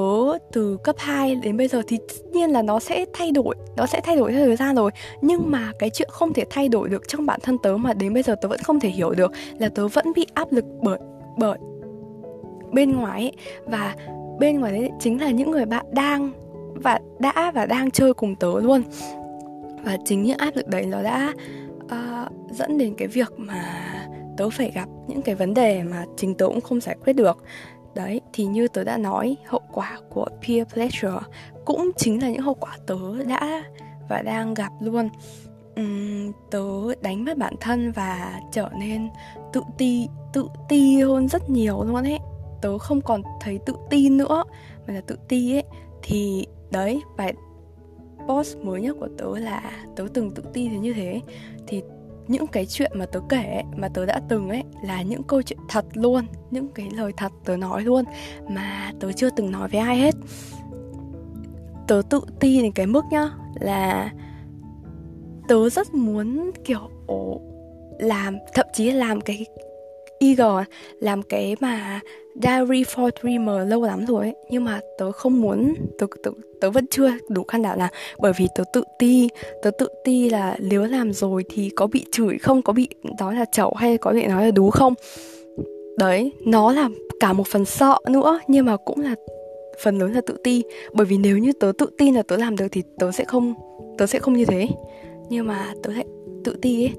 từ 0.52 0.78
cấp 0.84 0.96
2 1.00 1.36
đến 1.36 1.58
bây 1.58 1.68
giờ 1.68 1.81
thì 1.88 1.98
tất 1.98 2.16
nhiên 2.34 2.50
là 2.50 2.62
nó 2.62 2.80
sẽ 2.80 3.06
thay 3.13 3.31
đổi 3.31 3.56
nó 3.75 3.86
sẽ 3.86 4.02
thay 4.02 4.16
đổi 4.16 4.31
theo 4.31 4.46
thời 4.46 4.56
gian 4.56 4.75
rồi. 4.75 4.92
Nhưng 5.22 5.52
mà 5.52 5.72
cái 5.80 5.90
chuyện 5.90 6.10
không 6.12 6.34
thể 6.34 6.44
thay 6.50 6.69
đổi 6.69 6.90
được 6.90 7.08
trong 7.08 7.25
bản 7.25 7.40
thân 7.44 7.58
tớ 7.58 7.78
mà 7.78 7.94
đến 7.94 8.13
bây 8.13 8.24
giờ 8.24 8.36
tớ 8.42 8.48
vẫn 8.48 8.60
không 8.60 8.80
thể 8.80 8.90
hiểu 8.90 9.12
được 9.12 9.31
là 9.60 9.69
tớ 9.69 9.88
vẫn 9.88 10.06
bị 10.16 10.25
áp 10.34 10.52
lực 10.52 10.66
bởi 10.81 11.00
bởi 11.38 11.58
bên 12.72 12.92
ngoài 12.92 13.22
ấy. 13.22 13.31
và 13.66 13.96
bên 14.40 14.60
ngoài 14.60 14.72
đấy 14.72 14.90
chính 15.00 15.22
là 15.22 15.31
những 15.31 15.52
người 15.52 15.66
bạn 15.66 15.86
đang 15.92 16.31
và 16.74 17.00
đã 17.19 17.52
và 17.56 17.66
đang 17.66 17.92
chơi 17.92 18.13
cùng 18.13 18.36
tớ 18.36 18.60
luôn. 18.60 18.84
Và 19.84 19.98
chính 20.06 20.24
những 20.24 20.38
áp 20.38 20.56
lực 20.56 20.68
đấy 20.68 20.86
nó 20.86 21.04
đã 21.04 21.34
uh, 21.86 22.31
dẫn 22.52 22.78
đến 22.78 22.96
cái 22.98 23.08
việc 23.08 23.34
mà 23.38 23.63
tớ 24.38 24.50
phải 24.50 24.72
gặp 24.75 24.90
những 25.08 25.22
cái 25.22 25.36
vấn 25.36 25.54
đề 25.54 25.84
mà 25.84 26.06
chính 26.18 26.36
tớ 26.36 26.48
cũng 26.48 26.62
không 26.62 26.81
giải 26.81 26.96
quyết 27.04 27.13
được 27.13 27.38
đấy 27.95 28.21
thì 28.33 28.45
như 28.45 28.67
tớ 28.67 28.83
đã 28.83 28.97
nói 28.97 29.38
hậu 29.45 29.61
quả 29.73 29.99
của 30.09 30.27
peer 30.47 30.67
pressure 30.67 31.19
cũng 31.65 31.91
chính 31.97 32.21
là 32.21 32.29
những 32.29 32.41
hậu 32.41 32.53
quả 32.53 32.77
tớ 32.88 33.23
đã 33.27 33.63
và 34.09 34.21
đang 34.21 34.53
gặp 34.53 34.71
luôn. 34.79 35.09
Uhm, 35.81 36.31
tớ 36.51 36.95
đánh 37.01 37.25
mất 37.25 37.38
bản 37.38 37.53
thân 37.59 37.91
và 37.91 38.41
trở 38.51 38.69
nên 38.79 39.09
tự 39.53 39.61
ti 39.77 40.07
tự 40.33 40.47
ti 40.69 41.01
hơn 41.01 41.27
rất 41.27 41.49
nhiều 41.49 41.83
luôn 41.83 42.03
ấy. 42.03 42.19
Tớ 42.61 42.77
không 42.77 43.01
còn 43.01 43.21
thấy 43.41 43.59
tự 43.65 43.73
tin 43.89 44.17
nữa 44.17 44.43
mà 44.88 44.93
là 44.93 45.01
tự 45.01 45.17
ti 45.27 45.55
ấy. 45.55 45.63
Thì 46.01 46.45
đấy 46.71 47.01
bài 47.17 47.33
post 48.27 48.57
mới 48.57 48.81
nhất 48.81 48.95
của 48.99 49.09
tớ 49.17 49.39
là 49.39 49.71
tớ 49.95 50.07
từng 50.13 50.31
tự 50.31 50.43
ti 50.53 50.69
thế 50.69 50.77
như 50.77 50.93
thế. 50.93 51.21
Thì 51.67 51.81
những 52.27 52.47
cái 52.47 52.65
chuyện 52.65 52.91
mà 52.95 53.06
tớ 53.06 53.19
kể 53.29 53.62
mà 53.75 53.89
tớ 53.89 54.06
đã 54.06 54.21
từng 54.29 54.50
ấy, 54.50 54.63
là 54.83 55.01
những 55.01 55.23
câu 55.23 55.41
chuyện 55.41 55.59
thật 55.69 55.85
luôn, 55.94 56.25
những 56.51 56.68
cái 56.68 56.89
lời 56.94 57.12
thật 57.18 57.31
tớ 57.45 57.57
nói 57.57 57.81
luôn, 57.81 58.06
mà 58.50 58.91
tớ 59.00 59.12
chưa 59.12 59.29
từng 59.29 59.51
nói 59.51 59.68
với 59.68 59.81
ai 59.81 59.97
hết. 59.97 60.15
Tớ 61.88 62.01
tự 62.09 62.21
ti 62.39 62.62
đến 62.62 62.71
cái 62.71 62.85
mức 62.85 63.06
nhá, 63.12 63.29
là 63.59 64.13
tớ 65.47 65.69
rất 65.69 65.94
muốn, 65.94 66.51
kiểu, 66.65 66.89
làm, 68.00 68.38
thậm 68.53 68.67
chí 68.74 68.91
làm 68.91 69.21
cái 69.21 69.45
IG 70.19 70.41
à, 70.41 70.65
làm 71.00 71.24
cái 71.24 71.56
mà 71.59 72.00
Diary 72.36 72.83
for 72.83 73.10
Dreamer 73.22 73.68
lâu 73.68 73.83
lắm 73.83 74.06
rồi 74.06 74.25
ấy. 74.25 74.36
Nhưng 74.50 74.63
mà 74.63 74.80
tớ 74.98 75.12
không 75.12 75.42
muốn 75.42 75.74
tớ, 76.00 76.06
tớ, 76.24 76.31
tớ 76.62 76.69
vẫn 76.69 76.86
chưa 76.92 77.12
đủ 77.30 77.44
can 77.44 77.62
đảm 77.62 77.80
là 77.80 77.89
bởi 78.19 78.33
vì 78.38 78.48
tớ 78.56 78.63
tự 78.74 78.83
ti 79.00 79.30
tớ 79.63 79.72
tự 79.72 79.88
ti 80.04 80.30
là 80.30 80.57
nếu 80.60 80.83
làm 80.83 81.13
rồi 81.13 81.44
thì 81.50 81.69
có 81.75 81.88
bị 81.88 82.06
chửi 82.12 82.38
không 82.38 82.62
có 82.62 82.74
bị 82.74 82.88
nói 83.19 83.36
là 83.36 83.45
chậu 83.51 83.74
hay 83.74 83.98
có 83.98 84.12
bị 84.12 84.28
nói 84.28 84.45
là 84.45 84.51
đú 84.51 84.69
không? 84.69 84.94
Đấy 85.98 86.31
nó 86.45 86.72
là 86.72 86.89
cả 87.19 87.33
một 87.33 87.48
phần 87.48 87.66
sợ 87.66 87.98
nữa 88.10 88.39
nhưng 88.48 88.66
mà 88.66 88.77
cũng 88.77 89.00
là 89.00 89.16
phần 89.84 90.00
lớn 90.00 90.13
là 90.13 90.22
tự 90.27 90.38
ti. 90.44 90.63
Bởi 90.94 91.06
vì 91.06 91.18
nếu 91.18 91.38
như 91.38 91.51
tớ 91.60 91.72
tự 91.77 91.86
tin 91.98 92.16
là 92.16 92.24
tớ 92.24 92.38
làm 92.38 92.56
được 92.56 92.68
thì 92.72 92.84
tớ 93.00 93.12
sẽ 93.12 93.24
không 93.25 93.54
tớ 93.98 94.06
sẽ 94.06 94.19
không 94.19 94.34
như 94.34 94.45
thế. 94.45 94.68
Nhưng 95.30 95.48
mà 95.48 95.74
tớ 95.84 95.92
lại 95.94 96.06
tự 96.44 96.55
ti 96.62 96.84
ấy. 96.84 96.94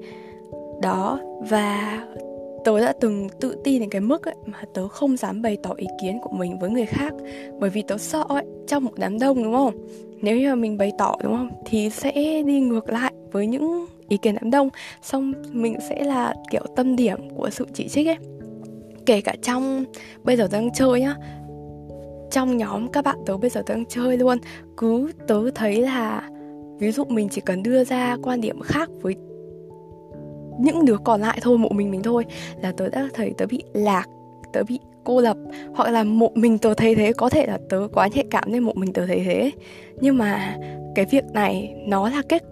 Đó 0.81 1.19
và 1.49 1.99
tớ 2.65 2.79
đã 2.79 2.93
từng 3.01 3.27
tự 3.39 3.55
ti 3.63 3.79
đến 3.79 3.89
cái 3.89 4.01
mức 4.01 4.25
ấy, 4.25 4.35
mà 4.45 4.59
tớ 4.73 4.87
không 4.87 5.17
dám 5.17 5.41
bày 5.41 5.57
tỏ 5.63 5.73
ý 5.77 5.87
kiến 6.01 6.19
của 6.21 6.31
mình 6.31 6.59
với 6.59 6.69
người 6.69 6.85
khác 6.85 7.13
bởi 7.59 7.69
vì 7.69 7.81
tớ 7.81 7.97
sợ 7.97 8.25
ấy, 8.29 8.45
trong 8.67 8.83
một 8.83 8.91
đám 8.97 9.19
đông 9.19 9.43
đúng 9.43 9.53
không? 9.53 9.87
Nếu 10.21 10.37
như 10.37 10.49
mà 10.49 10.55
mình 10.55 10.77
bày 10.77 10.91
tỏ 10.97 11.15
đúng 11.23 11.37
không? 11.37 11.49
Thì 11.65 11.89
sẽ 11.89 12.11
đi 12.45 12.59
ngược 12.59 12.89
lại 12.89 13.13
với 13.31 13.47
những 13.47 13.85
ý 14.07 14.17
kiến 14.17 14.35
đám 14.35 14.51
đông 14.51 14.69
xong 15.01 15.33
mình 15.51 15.77
sẽ 15.89 16.03
là 16.03 16.33
kiểu 16.51 16.65
tâm 16.75 16.95
điểm 16.95 17.29
của 17.35 17.49
sự 17.49 17.67
chỉ 17.73 17.87
trích 17.87 18.07
ấy. 18.07 18.17
Kể 19.05 19.21
cả 19.21 19.35
trong 19.41 19.85
bây 20.23 20.37
giờ 20.37 20.47
đang 20.51 20.73
chơi 20.73 21.01
nhá 21.01 21.15
trong 22.31 22.57
nhóm 22.57 22.87
các 22.87 23.05
bạn 23.05 23.17
tớ 23.25 23.37
bây 23.37 23.49
giờ 23.49 23.63
đang 23.67 23.85
chơi 23.85 24.17
luôn 24.17 24.37
cứ 24.77 25.11
tớ 25.27 25.51
thấy 25.55 25.81
là 25.81 26.29
ví 26.79 26.91
dụ 26.91 27.03
mình 27.05 27.29
chỉ 27.29 27.41
cần 27.41 27.63
đưa 27.63 27.83
ra 27.83 28.17
quan 28.23 28.41
điểm 28.41 28.59
khác 28.61 28.89
với 29.01 29.15
những 30.59 30.85
đứa 30.85 30.97
còn 30.97 31.21
lại 31.21 31.39
thôi 31.41 31.57
một 31.57 31.71
mình 31.71 31.91
mình 31.91 32.03
thôi. 32.03 32.25
Là 32.61 32.71
tớ 32.77 32.89
đã 32.89 33.09
thấy 33.13 33.33
tớ 33.37 33.45
bị 33.45 33.63
lạc, 33.73 34.05
tớ 34.53 34.63
bị 34.63 34.79
cô 35.03 35.21
lập, 35.21 35.37
hoặc 35.75 35.91
là 35.91 36.03
một 36.03 36.37
mình 36.37 36.57
tớ 36.57 36.73
thấy 36.73 36.95
thế, 36.95 37.13
có 37.13 37.29
thể 37.29 37.45
là 37.45 37.59
tớ 37.69 37.87
quá 37.93 38.07
nhạy 38.07 38.25
cảm 38.31 38.51
nên 38.51 38.63
một 38.63 38.77
mình 38.77 38.93
tớ 38.93 39.05
thấy 39.07 39.23
thế. 39.25 39.51
Nhưng 40.01 40.17
mà 40.17 40.57
cái 40.95 41.05
việc 41.05 41.23
này 41.33 41.75
nó 41.87 42.09
là 42.09 42.21
kết, 42.29 42.43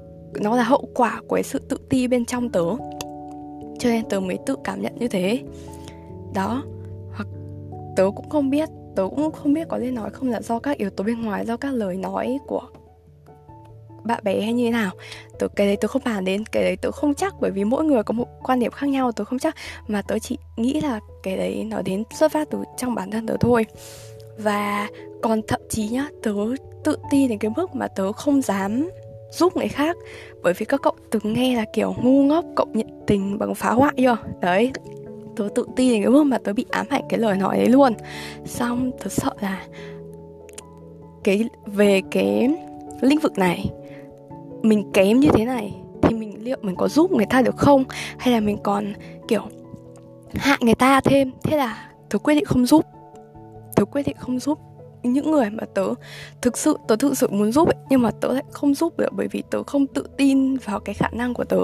nó 0.41 0.55
là 0.55 0.63
hậu 0.63 0.89
quả 0.95 1.21
của 1.27 1.35
cái 1.35 1.43
sự 1.43 1.59
tự 1.59 1.77
ti 1.89 2.07
bên 2.07 2.25
trong 2.25 2.49
tớ. 2.49 2.63
Cho 3.79 3.89
nên 3.89 4.09
tớ 4.09 4.19
mới 4.19 4.37
tự 4.45 4.55
cảm 4.63 4.81
nhận 4.81 4.95
như 4.95 5.07
thế. 5.07 5.39
Đó, 6.33 6.63
hoặc 7.15 7.27
tớ 7.95 8.09
cũng 8.15 8.29
không 8.29 8.49
biết, 8.49 8.69
tớ 8.95 9.07
cũng 9.15 9.31
không 9.31 9.53
biết 9.53 9.67
có 9.67 9.77
nên 9.77 9.95
nói 9.95 10.09
không 10.09 10.29
là 10.29 10.41
do 10.41 10.59
các 10.59 10.77
yếu 10.77 10.89
tố 10.89 11.03
bên 11.03 11.21
ngoài, 11.21 11.45
do 11.45 11.57
các 11.57 11.73
lời 11.73 11.97
nói 11.97 12.37
của 12.47 12.61
bạn 14.03 14.19
bè 14.23 14.41
hay 14.41 14.53
như 14.53 14.65
thế 14.65 14.71
nào. 14.71 14.91
Tôi 15.39 15.49
cái 15.55 15.67
đấy 15.67 15.77
tôi 15.81 15.89
không 15.89 16.01
bàn 16.05 16.25
đến, 16.25 16.45
cái 16.45 16.63
đấy 16.63 16.75
tôi 16.81 16.91
không 16.91 17.13
chắc, 17.13 17.35
bởi 17.39 17.51
vì 17.51 17.63
mỗi 17.63 17.83
người 17.83 18.03
có 18.03 18.11
một 18.11 18.27
quan 18.43 18.59
điểm 18.59 18.71
khác 18.71 18.87
nhau 18.87 19.11
tôi 19.11 19.25
không 19.25 19.39
chắc. 19.39 19.55
Mà 19.87 20.01
tôi 20.01 20.19
chỉ 20.19 20.37
nghĩ 20.57 20.81
là 20.81 20.99
cái 21.23 21.37
đấy 21.37 21.63
nó 21.63 21.81
đến 21.81 22.03
xuất 22.13 22.31
phát 22.31 22.49
từ 22.51 22.63
trong 22.77 22.95
bản 22.95 23.11
thân 23.11 23.27
tớ 23.27 23.37
thôi. 23.39 23.65
Và 24.37 24.87
còn 25.21 25.41
thậm 25.47 25.61
chí 25.69 25.89
nhá, 25.89 26.07
tớ 26.23 26.33
tự 26.83 26.97
ti 27.11 27.27
đến 27.27 27.37
cái 27.37 27.51
mức 27.55 27.75
mà 27.75 27.87
tớ 27.87 28.11
không 28.11 28.41
dám 28.41 28.89
giúp 29.31 29.57
người 29.57 29.67
khác. 29.67 29.97
Bởi 30.43 30.53
vì 30.53 30.65
các 30.65 30.81
cậu 30.83 30.93
từng 31.11 31.33
nghe 31.33 31.55
là 31.55 31.65
kiểu 31.73 31.95
ngu 32.03 32.23
ngốc, 32.23 32.45
cậu 32.55 32.67
nhận 32.73 32.87
tình 33.07 33.37
bằng 33.39 33.55
phá 33.55 33.71
hoại 33.71 33.93
chưa? 33.97 34.17
Đấy, 34.41 34.71
tớ 35.35 35.47
tự 35.55 35.65
ti 35.75 35.91
đến 35.91 36.01
cái 36.01 36.11
mức 36.11 36.23
mà 36.23 36.37
tớ 36.37 36.53
bị 36.53 36.65
ám 36.69 36.85
ảnh 36.89 37.03
cái 37.09 37.19
lời 37.19 37.37
nói 37.37 37.57
đấy 37.57 37.67
luôn. 37.67 37.93
Xong 38.45 38.91
tớ 39.03 39.07
sợ 39.09 39.31
là 39.41 39.65
cái, 41.23 41.49
về 41.65 42.01
cái 42.11 42.49
lĩnh 43.01 43.19
vực 43.19 43.37
này 43.37 43.69
mình 44.61 44.91
kém 44.93 45.19
như 45.19 45.29
thế 45.33 45.45
này 45.45 45.75
thì 46.01 46.15
mình 46.15 46.43
liệu 46.43 46.57
mình 46.61 46.75
có 46.75 46.87
giúp 46.87 47.11
người 47.11 47.25
ta 47.25 47.41
được 47.41 47.57
không? 47.57 47.83
Hay 48.17 48.33
là 48.33 48.39
mình 48.39 48.57
còn 48.63 48.93
kiểu 49.27 49.41
hại 50.35 50.57
người 50.61 50.75
ta 50.75 51.01
thêm? 51.01 51.31
Thế 51.43 51.57
là 51.57 51.89
tớ 52.09 52.17
quyết 52.17 52.35
định 52.35 52.45
không 52.45 52.65
giúp. 52.65 52.85
Tớ 53.75 53.85
quyết 53.85 54.03
định 54.05 54.15
không 54.19 54.39
giúp 54.39 54.59
những 55.03 55.31
người 55.31 55.49
mà 55.49 55.63
tớ 55.73 55.87
thực 56.41 56.57
sự 56.57 56.77
tớ 56.87 56.95
thực 56.95 57.17
sự 57.17 57.27
muốn 57.31 57.51
giúp 57.51 57.67
ấy, 57.67 57.75
nhưng 57.89 58.01
mà 58.01 58.11
tớ 58.11 58.33
lại 58.33 58.43
không 58.51 58.73
giúp 58.73 58.97
được 58.97 59.09
bởi 59.11 59.27
vì 59.27 59.43
tớ 59.49 59.63
không 59.63 59.87
tự 59.87 60.07
tin 60.17 60.57
vào 60.57 60.79
cái 60.79 60.95
khả 60.95 61.09
năng 61.11 61.33
của 61.33 61.43
tớ. 61.43 61.61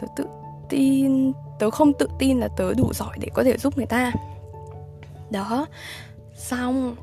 Tớ 0.00 0.06
tự 0.16 0.24
tin 0.68 1.32
tớ 1.58 1.70
không 1.70 1.92
tự 1.92 2.08
tin 2.18 2.40
là 2.40 2.48
tớ 2.48 2.74
đủ 2.74 2.92
giỏi 2.94 3.16
để 3.20 3.28
có 3.34 3.44
thể 3.44 3.58
giúp 3.58 3.76
người 3.76 3.86
ta. 3.86 4.12
Đó 5.30 5.66
xong. 6.36 6.96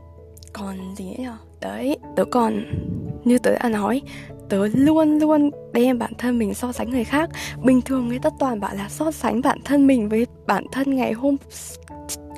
Còn 0.54 0.96
gì 0.96 1.06
nữa 1.06 1.16
nhở 1.18 1.38
đấy 1.62 1.98
tớ 2.16 2.26
còn 2.26 2.64
như 3.24 3.38
tớ 3.38 3.52
đã 3.52 3.70
nói 3.70 4.02
tớ 4.52 4.68
luôn 4.74 5.20
luôn 5.20 5.50
đem 5.74 6.00
bản 6.00 6.12
thân 6.18 6.40
mình 6.40 6.54
so 6.54 6.72
sánh 6.72 6.90
người 6.90 7.04
khác. 7.04 7.30
Bình 7.64 7.82
thường 7.82 8.08
người 8.08 8.20
ta 8.20 8.30
toàn 8.40 8.60
bảo 8.60 8.76
là 8.76 8.90
so 8.90 9.12
sánh 9.12 9.42
bản 9.42 9.60
thân 9.66 9.88
mình 9.88 10.10
với 10.10 10.28
bản 10.48 10.64
thân 10.72 10.96
ngày 10.96 11.14
hôm 11.14 11.38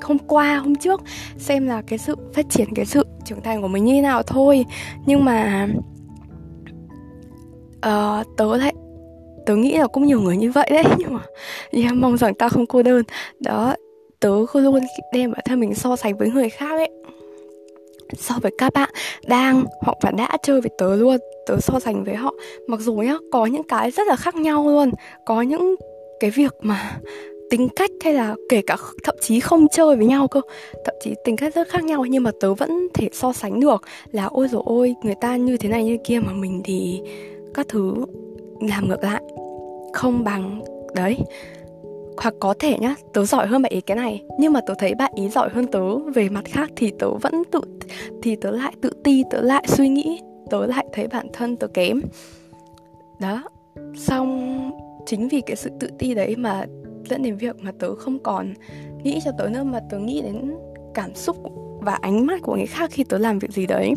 hôm 0.02 0.18
qua 0.18 0.58
hôm 0.58 0.76
trước 0.76 1.02
xem 1.38 1.68
là 1.68 1.82
cái 1.82 2.00
sự 2.00 2.16
phát 2.34 2.50
triển 2.50 2.68
cái 2.76 2.86
sự 2.86 3.06
trưởng 3.26 3.42
thành 3.42 3.62
của 3.62 3.68
mình 3.68 3.86
như 3.86 3.94
thế 3.94 4.02
nào 4.02 4.24
thôi. 4.24 4.66
Nhưng 5.06 5.26
mà 5.26 5.68
uh, 7.88 8.28
tớ 8.38 8.58
lại 8.58 8.74
tớ 9.46 9.56
nghĩ 9.56 9.78
là 9.78 9.88
cũng 9.88 10.06
nhiều 10.06 10.22
người 10.22 10.38
như 10.38 10.52
vậy 10.52 10.70
đấy 10.72 10.84
nhưng 10.98 11.14
mà 11.14 11.22
yeah, 11.72 11.94
mong 11.94 12.18
rằng 12.18 12.34
ta 12.34 12.50
không 12.50 12.66
cô 12.66 12.84
đơn. 12.84 13.04
Đó 13.40 13.76
tớ 14.20 14.30
luôn 14.54 14.84
đem 15.14 15.32
bản 15.32 15.42
thân 15.46 15.60
mình 15.60 15.76
so 15.76 15.96
sánh 15.96 16.18
với 16.18 16.30
người 16.30 16.50
khác 16.50 16.72
ấy 16.72 17.03
so 18.18 18.36
với 18.42 18.52
các 18.58 18.74
bạn 18.74 18.90
đang 19.28 19.66
hoặc 19.82 19.98
là 20.02 20.12
đã 20.12 20.38
chơi 20.44 20.62
với 20.62 20.72
tớ 20.78 20.96
luôn, 20.96 21.18
tớ 21.48 21.60
so 21.60 21.80
sánh 21.80 22.04
với 22.04 22.16
họ. 22.16 22.34
Mặc 22.68 22.80
dù 22.80 22.94
nhá, 22.94 23.18
có 23.32 23.46
những 23.46 23.64
cái 23.64 23.92
rất 23.92 24.08
là 24.08 24.16
khác 24.16 24.36
nhau 24.36 24.70
luôn. 24.70 24.92
Có 25.26 25.42
những 25.42 25.76
cái 26.20 26.32
việc 26.32 26.54
mà 26.62 27.00
tính 27.50 27.68
cách 27.76 27.92
hay 28.04 28.14
là 28.14 28.36
kể 28.50 28.62
cả 28.68 28.78
thậm 29.04 29.16
chí 29.22 29.40
không 29.40 29.68
chơi 29.72 29.96
với 29.96 30.06
nhau 30.06 30.28
cơ, 30.28 30.42
thậm 30.86 30.96
chí 31.04 31.16
tính 31.26 31.36
cách 31.36 31.56
rất 31.56 31.68
khác 31.70 31.84
nhau 31.84 32.06
nhưng 32.06 32.24
mà 32.24 32.32
tớ 32.40 32.54
vẫn 32.54 32.88
thể 32.94 33.10
so 33.14 33.34
sánh 33.34 33.60
được 33.60 33.82
là, 34.12 34.26
ôi 34.26 34.48
rồi 34.48 34.62
ôi, 34.66 34.96
người 35.04 35.16
ta 35.22 35.36
như 35.36 35.58
thế 35.58 35.70
này 35.70 35.84
như 35.84 35.98
kia 36.04 36.20
mà 36.20 36.34
mình 36.34 36.62
thì 36.64 37.02
các 37.54 37.68
thứ 37.70 37.94
làm 38.62 38.90
ngược 38.90 39.04
lại, 39.04 39.22
không 39.94 40.24
bằng. 40.24 40.62
Đấy 40.94 41.18
hoặc 42.18 42.34
có 42.40 42.54
thể 42.60 42.78
nhá, 42.80 42.96
tớ 43.14 43.26
giỏi 43.26 43.48
hơn 43.48 43.62
bạn 43.62 43.72
ý 43.72 43.82
cái 43.82 43.98
này. 43.98 44.24
Nhưng 44.40 44.54
mà 44.54 44.62
tớ 44.62 44.74
thấy 44.78 44.96
bạn 44.96 45.12
ý 45.16 45.30
giỏi 45.30 45.50
hơn 45.50 45.68
tớ, 45.68 45.98
về 45.98 46.30
mặt 46.30 46.46
khác 46.46 46.70
thì 46.76 46.92
tớ 47.00 47.14
vẫn 47.14 47.44
tự, 47.52 47.62
thì 48.22 48.36
tớ 48.36 48.52
lại 48.52 48.74
tự 48.82 48.90
ti, 49.04 49.24
tớ 49.32 49.42
lại 49.42 49.64
suy 49.68 49.90
nghĩ, 49.90 50.22
tớ 50.50 50.66
lại 50.66 50.86
thấy 50.94 51.08
bản 51.08 51.28
thân 51.34 51.58
tớ 51.58 51.68
kém. 51.68 52.02
Đó, 53.20 53.44
xong 53.98 54.72
chính 55.06 55.28
vì 55.28 55.42
cái 55.42 55.56
sự 55.56 55.70
tự 55.80 55.88
ti 56.00 56.14
đấy 56.14 56.36
mà 56.36 56.66
dẫn 57.10 57.22
đến 57.24 57.38
việc 57.38 57.56
mà 57.62 57.72
tớ 57.80 57.96
không 57.96 58.20
còn 58.20 58.54
nghĩ 59.04 59.20
cho 59.26 59.32
tớ 59.38 59.50
nữa, 59.50 59.64
mà 59.64 59.80
tớ 59.90 59.98
nghĩ 60.00 60.22
đến 60.22 60.56
cảm 60.94 61.16
xúc 61.16 61.38
và 61.82 61.94
ánh 61.94 62.26
mắt 62.26 62.42
của 62.42 62.56
người 62.56 62.66
khác 62.66 62.90
khi 62.94 63.04
tớ 63.04 63.18
làm 63.18 63.40
việc 63.40 63.52
gì 63.52 63.66
đấy 63.68 63.94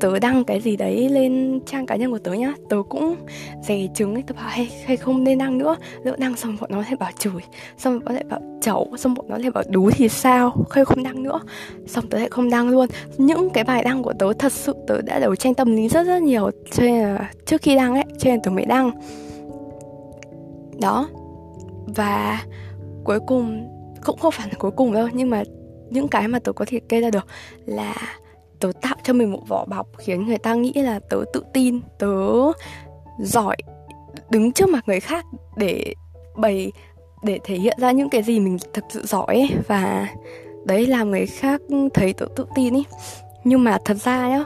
tớ 0.00 0.18
đăng 0.18 0.44
cái 0.44 0.60
gì 0.60 0.76
đấy 0.76 1.08
lên 1.08 1.60
trang 1.66 1.86
cá 1.86 1.96
nhân 1.96 2.10
của 2.10 2.18
tớ 2.18 2.32
nhá. 2.32 2.54
Tớ 2.68 2.76
cũng 2.88 3.16
dè 3.62 3.86
chứng 3.94 4.14
ấy 4.14 4.22
tớ 4.26 4.34
bảo 4.34 4.48
hay, 4.48 4.70
hay 4.84 4.96
không 4.96 5.24
nên 5.24 5.38
đăng 5.38 5.58
nữa. 5.58 5.76
Lỡ 6.02 6.16
đăng 6.18 6.36
xong 6.36 6.56
bọn 6.60 6.70
nó 6.72 6.80
lại 6.80 6.96
bảo 6.96 7.10
chửi. 7.18 7.42
Xong 7.78 7.98
bọn 7.98 8.04
nó 8.04 8.12
lại 8.12 8.24
bảo 8.24 8.40
chẩu. 8.60 8.88
Xong 8.98 9.14
bọn 9.14 9.26
nó 9.28 9.38
lại 9.38 9.50
bảo 9.50 9.64
đú 9.68 9.90
thì 9.90 10.08
sao? 10.08 10.56
Hay 10.70 10.84
không 10.84 11.02
đăng 11.02 11.22
nữa. 11.22 11.40
Xong 11.86 12.08
tớ 12.08 12.18
lại 12.18 12.28
không 12.30 12.50
đăng 12.50 12.68
luôn. 12.68 12.88
Những 13.18 13.50
cái 13.50 13.64
bài 13.64 13.84
đăng 13.84 14.02
của 14.02 14.12
tớ 14.18 14.32
thật 14.32 14.52
sự 14.52 14.74
tớ 14.86 15.00
đã 15.02 15.18
đấu 15.18 15.36
tranh 15.36 15.54
tâm 15.54 15.76
lý 15.76 15.88
rất 15.88 16.06
rất 16.06 16.22
nhiều. 16.22 16.50
Cho 16.70 16.82
nên 16.82 17.02
là 17.02 17.30
trước 17.46 17.62
khi 17.62 17.76
đăng 17.76 17.94
ấy 17.94 18.04
cho 18.18 18.30
nên 18.30 18.42
tớ 18.42 18.50
mới 18.50 18.64
đăng. 18.64 18.90
Đó. 20.80 21.08
Và 21.86 22.42
cuối 23.04 23.20
cùng 23.26 23.68
cũng 24.04 24.18
không 24.18 24.32
phải 24.32 24.48
là 24.48 24.54
cuối 24.58 24.70
cùng 24.70 24.92
đâu 24.92 25.08
nhưng 25.12 25.30
mà 25.30 25.42
những 25.90 26.08
cái 26.08 26.28
mà 26.28 26.38
tớ 26.38 26.52
có 26.52 26.64
thể 26.68 26.80
kê 26.88 27.00
ra 27.00 27.10
được 27.10 27.26
là 27.66 27.94
tớ 28.64 28.72
tạo 28.80 28.96
cho 29.02 29.12
mình 29.12 29.32
một 29.32 29.48
vỏ 29.48 29.64
bọc 29.64 29.86
khiến 29.98 30.26
người 30.26 30.38
ta 30.38 30.54
nghĩ 30.54 30.72
là 30.74 31.00
tớ 31.10 31.24
tự 31.32 31.44
tin, 31.52 31.80
tớ 31.98 32.16
giỏi, 33.18 33.56
đứng 34.30 34.52
trước 34.52 34.68
mặt 34.68 34.84
người 34.86 35.00
khác 35.00 35.24
để 35.56 35.94
bày, 36.36 36.72
để 37.22 37.38
thể 37.44 37.54
hiện 37.54 37.78
ra 37.80 37.90
những 37.90 38.08
cái 38.08 38.22
gì 38.22 38.40
mình 38.40 38.58
thực 38.72 38.84
sự 38.88 39.06
giỏi 39.06 39.26
ấy. 39.26 39.50
Và 39.66 40.08
đấy, 40.64 40.86
làm 40.86 41.10
người 41.10 41.26
khác 41.26 41.62
thấy 41.94 42.12
tớ 42.12 42.26
tự 42.36 42.46
tin 42.54 42.76
ấy. 42.76 42.84
Nhưng 43.44 43.64
mà 43.64 43.78
thật 43.84 43.94
ra 43.94 44.28
nhá, 44.28 44.44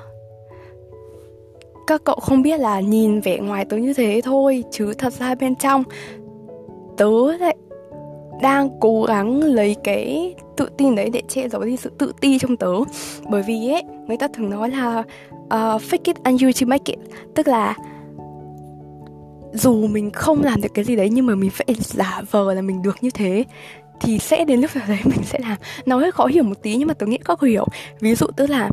các 1.86 2.04
cậu 2.04 2.16
không 2.16 2.42
biết 2.42 2.60
là 2.60 2.80
nhìn 2.80 3.20
vẻ 3.20 3.38
ngoài 3.38 3.64
tớ 3.64 3.76
như 3.76 3.94
thế 3.94 4.20
thôi, 4.24 4.64
chứ 4.70 4.94
thật 4.98 5.12
ra 5.12 5.34
bên 5.34 5.56
trong 5.56 5.84
tớ 6.96 7.36
lại 7.40 7.56
đang 8.42 8.80
cố 8.80 9.04
gắng 9.04 9.42
lấy 9.42 9.76
cái 9.84 10.34
tự 10.56 10.68
tin 10.76 10.94
đấy 10.94 11.10
để 11.12 11.22
che 11.28 11.48
giấu 11.48 11.62
đi 11.62 11.76
sự 11.76 11.90
tự 11.98 12.12
ti 12.20 12.38
trong 12.38 12.56
tớ. 12.56 12.72
Bởi 13.28 13.42
vì 13.42 13.68
ấy 13.68 13.82
người 14.06 14.16
ta 14.16 14.28
thường 14.28 14.50
nói 14.50 14.70
là 14.70 15.02
uh, 15.32 15.82
fake 15.82 15.98
it 16.04 16.16
until 16.24 16.50
you 16.62 16.68
make 16.68 16.92
it. 16.92 16.98
Tức 17.34 17.48
là 17.48 17.76
dù 19.52 19.86
mình 19.86 20.10
không 20.10 20.42
làm 20.42 20.60
được 20.60 20.68
cái 20.74 20.84
gì 20.84 20.96
đấy 20.96 21.08
nhưng 21.12 21.26
mà 21.26 21.34
mình 21.34 21.50
phải 21.50 21.66
giả 21.78 22.22
vờ 22.30 22.54
là 22.54 22.62
mình 22.62 22.82
được 22.82 22.96
như 23.00 23.10
thế 23.10 23.44
thì 24.00 24.18
sẽ 24.18 24.44
đến 24.44 24.60
lúc 24.60 24.70
nào 24.76 24.84
đấy 24.88 24.98
mình 25.04 25.22
sẽ 25.24 25.38
làm. 25.38 25.56
Nó 25.86 25.98
hơi 25.98 26.12
khó 26.12 26.26
hiểu 26.26 26.42
một 26.42 26.62
tí 26.62 26.76
nhưng 26.76 26.88
mà 26.88 26.94
tôi 26.94 27.08
nghĩ 27.08 27.18
có 27.18 27.36
hiểu. 27.42 27.66
Ví 28.00 28.14
dụ 28.14 28.26
tức 28.36 28.50
là 28.50 28.70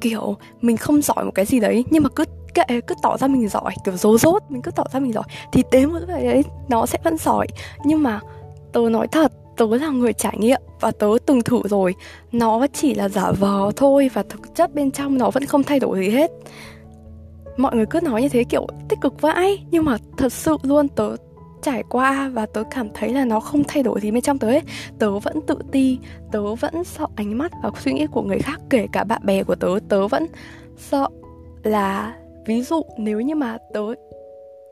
kiểu 0.00 0.36
mình 0.60 0.76
không 0.76 1.02
giỏi 1.02 1.24
một 1.24 1.30
cái 1.34 1.44
gì 1.44 1.60
đấy 1.60 1.84
nhưng 1.90 2.02
mà 2.02 2.08
cứ 2.08 2.24
kệ 2.54 2.80
cứ 2.80 2.94
tỏ 3.02 3.16
ra 3.16 3.26
mình 3.26 3.48
giỏi 3.48 3.74
kiểu 3.84 3.96
dố 3.96 4.18
dốt 4.18 4.42
mình 4.48 4.62
cứ 4.62 4.70
tỏ 4.70 4.84
ra 4.92 5.00
mình 5.00 5.12
giỏi 5.12 5.24
thì 5.52 5.62
đến 5.70 5.92
một 5.92 5.98
lúc 5.98 6.08
đấy 6.08 6.44
nó 6.68 6.86
sẽ 6.86 6.98
vẫn 7.04 7.16
giỏi. 7.16 7.46
Nhưng 7.84 8.02
mà 8.02 8.20
tớ 8.78 8.90
nói 8.90 9.06
thật, 9.08 9.32
tớ 9.56 9.66
là 9.76 9.88
người 9.88 10.12
trải 10.12 10.36
nghiệm 10.38 10.60
và 10.80 10.90
tớ 10.90 11.08
từng 11.26 11.42
thử 11.42 11.62
rồi. 11.64 11.94
Nó 12.32 12.66
chỉ 12.72 12.94
là 12.94 13.08
giả 13.08 13.32
vờ 13.32 13.70
thôi 13.76 14.10
và 14.14 14.22
thực 14.28 14.54
chất 14.54 14.74
bên 14.74 14.90
trong 14.90 15.18
nó 15.18 15.30
vẫn 15.30 15.44
không 15.44 15.62
thay 15.62 15.80
đổi 15.80 15.98
gì 15.98 16.10
hết. 16.10 16.30
Mọi 17.56 17.76
người 17.76 17.86
cứ 17.86 18.00
nói 18.00 18.22
như 18.22 18.28
thế 18.28 18.44
kiểu 18.44 18.66
tích 18.88 19.00
cực 19.00 19.20
vãi 19.20 19.64
nhưng 19.70 19.84
mà 19.84 19.96
thật 20.16 20.32
sự 20.32 20.56
luôn 20.62 20.88
tớ 20.88 21.16
trải 21.62 21.82
qua 21.88 22.30
và 22.32 22.46
tớ 22.46 22.62
cảm 22.70 22.88
thấy 22.94 23.12
là 23.12 23.24
nó 23.24 23.40
không 23.40 23.62
thay 23.68 23.82
đổi 23.82 24.00
gì 24.00 24.10
bên 24.10 24.22
trong 24.22 24.38
tớ 24.38 24.48
ấy. 24.48 24.62
Tớ 24.98 25.18
vẫn 25.18 25.40
tự 25.46 25.58
ti, 25.72 25.98
tớ 26.32 26.54
vẫn 26.54 26.84
sợ 26.84 27.06
ánh 27.16 27.38
mắt 27.38 27.52
và 27.62 27.70
suy 27.78 27.92
nghĩ 27.92 28.06
của 28.06 28.22
người 28.22 28.38
khác, 28.38 28.60
kể 28.70 28.86
cả 28.92 29.04
bạn 29.04 29.20
bè 29.24 29.42
của 29.42 29.54
tớ. 29.54 29.68
Tớ 29.88 30.08
vẫn 30.08 30.26
sợ 30.76 31.08
là, 31.62 32.14
ví 32.46 32.62
dụ 32.62 32.82
nếu 32.98 33.20
như 33.20 33.34
mà 33.34 33.58
tớ 33.74 33.80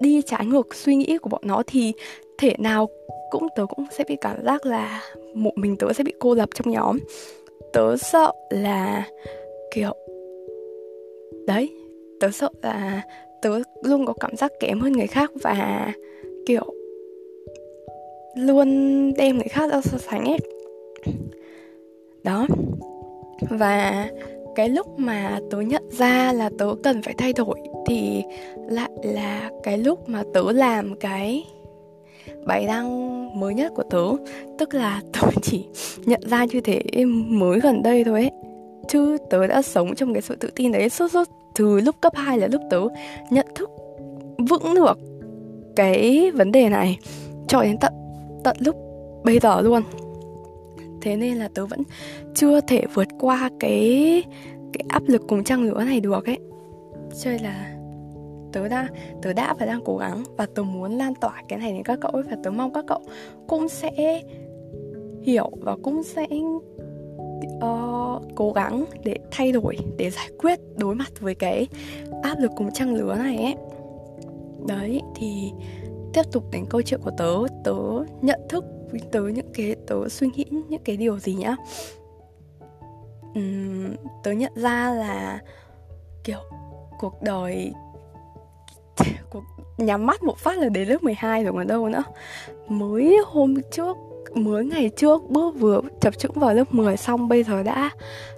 đi 0.00 0.22
trái 0.26 0.46
ngược 0.46 0.74
suy 0.74 0.94
nghĩ 0.94 1.18
của 1.18 1.28
bọn 1.28 1.42
nó 1.44 1.62
thì 1.66 1.92
thể 2.38 2.54
nào 2.58 2.88
cũng 3.30 3.48
tớ 3.56 3.66
cũng 3.66 3.84
sẽ 3.90 4.04
bị 4.08 4.16
cảm 4.20 4.44
giác 4.44 4.66
là 4.66 5.02
một 5.34 5.52
mình 5.56 5.76
tớ 5.76 5.92
sẽ 5.92 6.04
bị 6.04 6.12
cô 6.18 6.34
lập 6.34 6.48
trong 6.54 6.72
nhóm. 6.72 6.98
Tớ 7.72 7.96
sợ 7.96 8.32
là, 8.50 9.08
kiểu, 9.74 9.94
đấy, 11.46 11.72
tớ 12.20 12.30
sợ 12.30 12.48
là 12.62 13.02
tớ 13.42 13.60
luôn 13.82 14.06
có 14.06 14.12
cảm 14.12 14.36
giác 14.36 14.52
kém 14.60 14.80
hơn 14.80 14.92
người 14.92 15.06
khác 15.06 15.30
và, 15.42 15.92
kiểu, 16.46 16.74
luôn 18.36 19.12
đem 19.14 19.36
người 19.36 19.48
khác 19.48 19.70
ra 19.70 19.80
so 19.80 19.98
sánh 19.98 20.24
ấy. 20.24 20.38
Đó. 22.24 22.46
Và 23.50 24.08
cái 24.56 24.68
lúc 24.68 24.98
mà 24.98 25.40
tớ 25.50 25.60
nhận 25.60 25.82
ra 25.90 26.32
là 26.32 26.50
tớ 26.58 26.66
cần 26.82 27.02
phải 27.02 27.14
thay 27.18 27.32
đổi 27.32 27.60
thì 27.86 28.22
lại 28.68 28.90
là 29.02 29.50
cái 29.62 29.78
lúc 29.78 30.08
mà 30.08 30.22
tớ 30.34 30.52
làm 30.52 30.94
cái 31.00 31.44
bài 32.46 32.66
đăng 32.66 33.40
mới 33.40 33.54
nhất 33.54 33.72
của 33.76 33.82
tớ. 33.90 34.04
Tức 34.58 34.74
là 34.74 35.02
tớ 35.12 35.28
chỉ 35.42 35.64
nhận 36.04 36.20
ra 36.24 36.44
như 36.44 36.60
thế 36.60 36.82
mới 37.26 37.60
gần 37.60 37.82
đây 37.82 38.04
thôi 38.04 38.20
ấy. 38.20 38.30
Chứ 38.88 39.16
tớ 39.30 39.46
đã 39.46 39.62
sống 39.62 39.94
trong 39.94 40.14
cái 40.14 40.22
sự 40.22 40.36
tự 40.36 40.50
tin 40.54 40.72
đấy 40.72 40.88
suốt 40.88 41.12
suốt 41.12 41.28
từ 41.54 41.80
lúc 41.80 41.96
cấp 42.00 42.12
2 42.16 42.38
là 42.38 42.46
lúc 42.46 42.62
tớ 42.70 42.80
nhận 43.30 43.46
thức 43.54 43.70
vững 44.48 44.74
được 44.74 44.98
cái 45.76 46.30
vấn 46.30 46.52
đề 46.52 46.68
này 46.68 46.98
cho 47.48 47.62
đến 47.62 47.76
tận 47.80 47.92
tận 48.44 48.56
lúc 48.60 48.76
bây 49.24 49.38
giờ 49.38 49.60
luôn 49.60 49.82
thế 51.00 51.16
nên 51.16 51.36
là 51.36 51.48
tớ 51.54 51.66
vẫn 51.66 51.82
chưa 52.34 52.60
thể 52.60 52.84
vượt 52.94 53.08
qua 53.20 53.50
cái 53.60 54.22
cái 54.72 54.84
áp 54.88 55.02
lực 55.06 55.22
cùng 55.28 55.44
trang 55.44 55.62
lứa 55.62 55.84
này 55.84 56.00
được 56.00 56.26
ấy. 56.26 56.38
Chơi 57.22 57.38
là 57.38 57.76
tớ 58.52 58.68
đã 58.68 58.88
tớ 59.22 59.32
đã 59.32 59.54
và 59.58 59.66
đang 59.66 59.80
cố 59.84 59.96
gắng 59.96 60.24
và 60.36 60.46
tớ 60.54 60.62
muốn 60.62 60.92
lan 60.92 61.14
tỏa 61.20 61.42
cái 61.48 61.58
này 61.58 61.72
đến 61.72 61.82
các 61.82 61.98
cậu 62.00 62.10
ấy 62.10 62.22
và 62.22 62.36
tớ 62.42 62.50
mong 62.50 62.72
các 62.72 62.84
cậu 62.88 63.00
cũng 63.46 63.68
sẽ 63.68 64.22
hiểu 65.22 65.50
và 65.60 65.76
cũng 65.82 66.02
sẽ 66.02 66.26
uh, 67.56 68.22
cố 68.34 68.52
gắng 68.52 68.84
để 69.04 69.16
thay 69.30 69.52
đổi 69.52 69.76
để 69.96 70.10
giải 70.10 70.28
quyết 70.38 70.60
đối 70.76 70.94
mặt 70.94 71.20
với 71.20 71.34
cái 71.34 71.68
áp 72.22 72.38
lực 72.38 72.50
cùng 72.56 72.70
trang 72.74 72.94
lứa 72.94 73.14
này 73.14 73.36
ấy. 73.36 73.54
Đấy 74.68 75.02
thì 75.16 75.52
tiếp 76.12 76.22
tục 76.32 76.44
đến 76.52 76.64
câu 76.70 76.82
chuyện 76.82 77.00
của 77.04 77.10
tớ. 77.18 77.34
Tớ 77.64 77.74
nhận 78.22 78.40
thức 78.48 78.64
tớ 79.12 79.22
những 79.22 79.52
cái 79.54 79.76
tớ 79.86 80.08
suy 80.08 80.28
nghĩ 80.34 80.44
những 80.68 80.82
cái 80.84 80.96
điều 80.96 81.18
gì 81.18 81.34
nhá? 81.34 81.56
Uhm, 83.38 83.94
tớ 84.22 84.30
nhận 84.32 84.52
ra 84.54 84.90
là 84.90 85.40
kiểu 86.24 86.40
cuộc 86.98 87.22
đời 87.22 87.72
cuộc 89.30 89.42
nhắm 89.78 90.06
mắt 90.06 90.22
một 90.22 90.38
phát 90.38 90.58
là 90.58 90.68
đến 90.68 90.88
lớp 90.88 91.02
12 91.02 91.44
rồi 91.44 91.52
còn 91.52 91.66
đâu 91.66 91.88
nữa. 91.88 92.02
Mới 92.68 93.18
hôm 93.26 93.54
trước 93.70 93.96
mới 94.34 94.64
ngày 94.64 94.90
trước 94.96 95.30
bước 95.30 95.54
vừa 95.58 95.80
chập 96.00 96.18
chững 96.18 96.32
vào 96.32 96.54
lớp 96.54 96.74
10 96.74 96.96
xong 96.96 97.28
bây 97.28 97.42
giờ 97.42 97.62
đã 97.62 97.90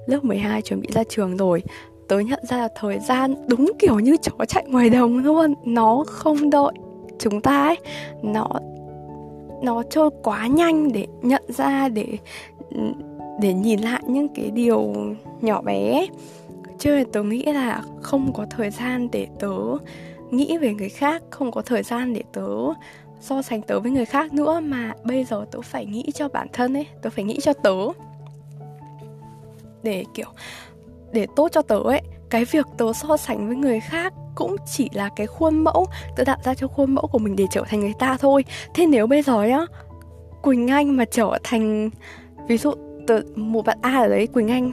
lớp 0.07 0.25
12 0.25 0.63
chuẩn 0.63 0.81
bị 0.81 0.89
ra 0.93 1.05
trường 1.09 1.37
rồi. 1.37 1.63
Tớ 2.09 2.19
nhận 2.19 2.41
ra 2.49 2.57
là 2.57 2.69
thời 2.77 2.99
gian 2.99 3.35
đúng 3.49 3.73
kiểu 3.79 3.99
như 3.99 4.17
chó 4.23 4.45
chạy 4.49 4.65
ngoài 4.67 4.91
đồng 4.91 5.19
luôn. 5.19 5.55
Nó 5.65 6.05
không 6.07 6.51
đợi 6.51 6.73
chúng 7.19 7.41
ta 7.41 7.63
ấy. 7.63 7.77
Nó 8.23 8.49
nó 9.63 9.83
trôi 9.91 10.11
quá 10.23 10.47
nhanh 10.47 10.93
để 10.93 11.07
nhận 11.23 11.43
ra, 11.49 11.89
để 11.89 12.19
để 13.41 13.55
nhìn 13.55 13.81
lại 13.81 14.03
những 14.07 14.29
cái 14.29 14.51
điều 14.51 14.95
nhỏ 15.41 15.63
bé. 15.63 16.07
Cho 16.79 16.91
nên 16.91 17.13
tớ 17.13 17.23
nghĩ 17.23 17.45
là 17.45 17.83
không 18.03 18.33
có 18.33 18.47
thời 18.51 18.71
gian 18.71 19.09
để 19.13 19.27
tớ 19.39 19.55
nghĩ 20.31 20.59
về 20.59 20.75
người 20.75 20.89
khác, 20.89 21.23
không 21.31 21.51
có 21.51 21.63
thời 21.63 21.83
gian 21.83 22.15
để 22.15 22.23
tớ 22.33 22.49
so 23.21 23.43
sánh 23.43 23.63
tớ 23.63 23.81
với 23.81 23.91
người 23.91 24.05
khác 24.05 24.33
nữa 24.33 24.61
mà 24.61 24.95
bây 25.05 25.25
giờ 25.25 25.47
tớ 25.51 25.61
phải 25.61 25.87
nghĩ 25.87 26.05
cho 26.15 26.29
bản 26.29 26.47
thân 26.53 26.75
ấy, 26.77 26.87
tớ 27.03 27.11
phải 27.11 27.25
nghĩ 27.25 27.39
cho 27.43 27.53
tớ. 27.53 27.77
Để 29.83 30.05
kiểu, 30.15 30.29
để 31.13 31.27
tốt 31.37 31.49
cho 31.53 31.63
tớ 31.63 31.79
ấy, 31.79 32.03
cái 32.31 32.45
việc 32.45 32.67
tớ 32.77 32.93
so 32.93 33.17
sánh 33.17 33.47
với 33.47 33.57
người 33.57 33.81
khác 33.81 34.13
cũng 34.39 34.57
chỉ 34.67 34.89
là 34.93 35.09
cái 35.17 35.27
khuôn 35.27 35.65
mẫu 35.65 35.87
tự 36.17 36.25
tạo 36.25 36.37
ra 36.45 36.55
cho 36.55 36.69
khuôn 36.69 36.95
mẫu 36.95 37.07
của 37.07 37.19
mình 37.19 37.37
để 37.37 37.45
trở 37.51 37.63
thành 37.69 37.81
người 37.81 37.95
ta 37.99 38.17
thôi. 38.21 38.45
Thế 38.75 38.87
nếu 38.87 39.07
bây 39.07 39.23
giờ 39.23 39.43
nhá, 39.43 39.61
quỳnh 40.43 40.69
anh 40.69 40.97
mà 40.97 41.05
trở 41.05 41.39
thành, 41.45 41.91
ví 42.49 42.59
dụ 42.59 42.73
từ 43.07 43.23
một 43.37 43.67
bạn 43.67 43.79
a 43.83 43.99
ở 43.99 44.09
đấy, 44.09 44.27
quỳnh 44.27 44.49
anh 44.49 44.73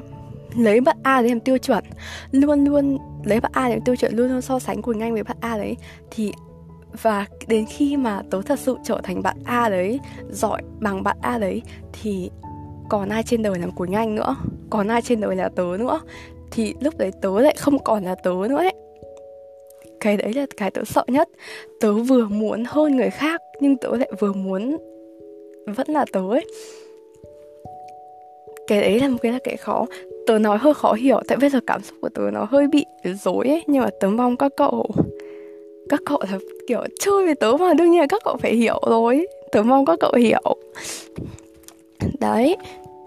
lấy 0.57 0.81
bạn 0.81 0.98
a 1.03 1.22
để 1.22 1.29
làm 1.29 1.39
tiêu 1.39 1.57
chuẩn, 1.57 1.84
luôn 2.31 2.65
luôn 2.65 2.98
lấy 3.24 3.39
bạn 3.39 3.51
a 3.55 3.67
để 3.67 3.75
làm 3.75 3.84
tiêu 3.86 3.95
chuẩn, 3.95 4.15
luôn 4.15 4.29
luôn 4.29 4.41
so 4.41 4.60
sánh 4.60 4.81
quỳnh 4.81 5.00
anh 5.00 5.13
với 5.13 5.24
bạn 5.24 5.38
a 5.39 5.57
đấy, 5.57 5.77
thì, 6.12 6.34
và 7.01 7.25
đến 7.48 7.65
khi 7.65 7.98
mà 7.98 8.22
tớ 8.31 8.41
thật 8.41 8.60
sự 8.60 8.77
trở 8.84 9.00
thành 9.03 9.22
bạn 9.22 9.38
A 9.45 9.69
đấy, 9.69 10.00
giỏi 10.29 10.62
bằng 10.79 11.03
bạn 11.03 11.17
A 11.22 11.38
đấy, 11.38 11.62
thì 11.93 12.29
còn 12.89 13.10
ai 13.10 13.24
trên 13.24 13.41
đời 13.41 13.60
làm 13.60 13.72
Quỳnh 13.72 13.95
Anh 13.95 14.15
nữa? 14.15 14.36
Còn 14.69 14.88
ai 14.88 15.01
trên 15.01 15.22
đời 15.22 15.36
là 15.36 15.50
tớ 15.50 15.63
nữa? 15.79 16.01
Thì 16.51 16.74
lúc 16.81 16.98
đấy 16.98 17.12
tớ 17.22 17.39
lại 17.39 17.55
không 17.60 17.84
còn 17.84 18.03
là 18.03 18.15
tớ 18.24 18.31
nữa 18.50 18.57
ấy 18.57 18.74
cái 20.05 20.17
đấy 20.17 20.33
là 20.33 20.45
cái 20.57 20.71
tớ 20.71 20.81
sợ 20.85 21.03
nhất. 21.07 21.29
Tớ 21.79 21.93
vừa 21.93 22.25
muốn 22.25 22.63
hơn 22.67 22.95
người 22.95 23.09
khác 23.09 23.41
nhưng 23.59 23.77
tớ 23.77 23.97
lại 23.97 24.12
vừa 24.19 24.33
muốn 24.33 24.77
vẫn 25.67 25.88
là 25.89 26.05
tớ 26.12 26.19
ấy. 26.29 26.45
Cái 28.67 28.81
đấy 28.81 29.00
là 29.00 29.07
một 29.07 29.17
cái 29.21 29.31
là 29.31 29.39
cái 29.43 29.57
khó. 29.57 29.85
Tớ 30.27 30.39
nói 30.39 30.57
hơi 30.57 30.74
khó 30.74 30.93
hiểu 30.93 31.21
tại 31.27 31.38
bây 31.38 31.50
giờ 31.50 31.59
cảm 31.67 31.81
xúc 31.83 31.97
của 32.01 32.09
tớ 32.09 32.21
nó 32.33 32.47
hơi 32.50 32.67
bị 32.67 32.85
dối 33.24 33.47
ấy 33.47 33.63
nhưng 33.67 33.83
mà 33.83 33.89
tớ 34.00 34.07
mong 34.09 34.38
các 34.38 34.51
cậu 34.57 34.85
các 35.89 36.00
cậu 36.05 36.19
là 36.31 36.39
kiểu 36.67 36.83
chơi 37.00 37.25
với 37.25 37.35
tớ 37.35 37.51
mà 37.59 37.74
đương 37.74 37.91
nhiên 37.91 38.00
là 38.00 38.07
các 38.09 38.21
cậu 38.25 38.38
phải 38.38 38.55
hiểu 38.55 38.79
rồi. 38.88 39.27
Tớ 39.51 39.63
mong 39.63 39.85
các 39.85 40.00
cậu 40.00 40.13
hiểu. 40.13 40.57
Đấy 42.19 42.57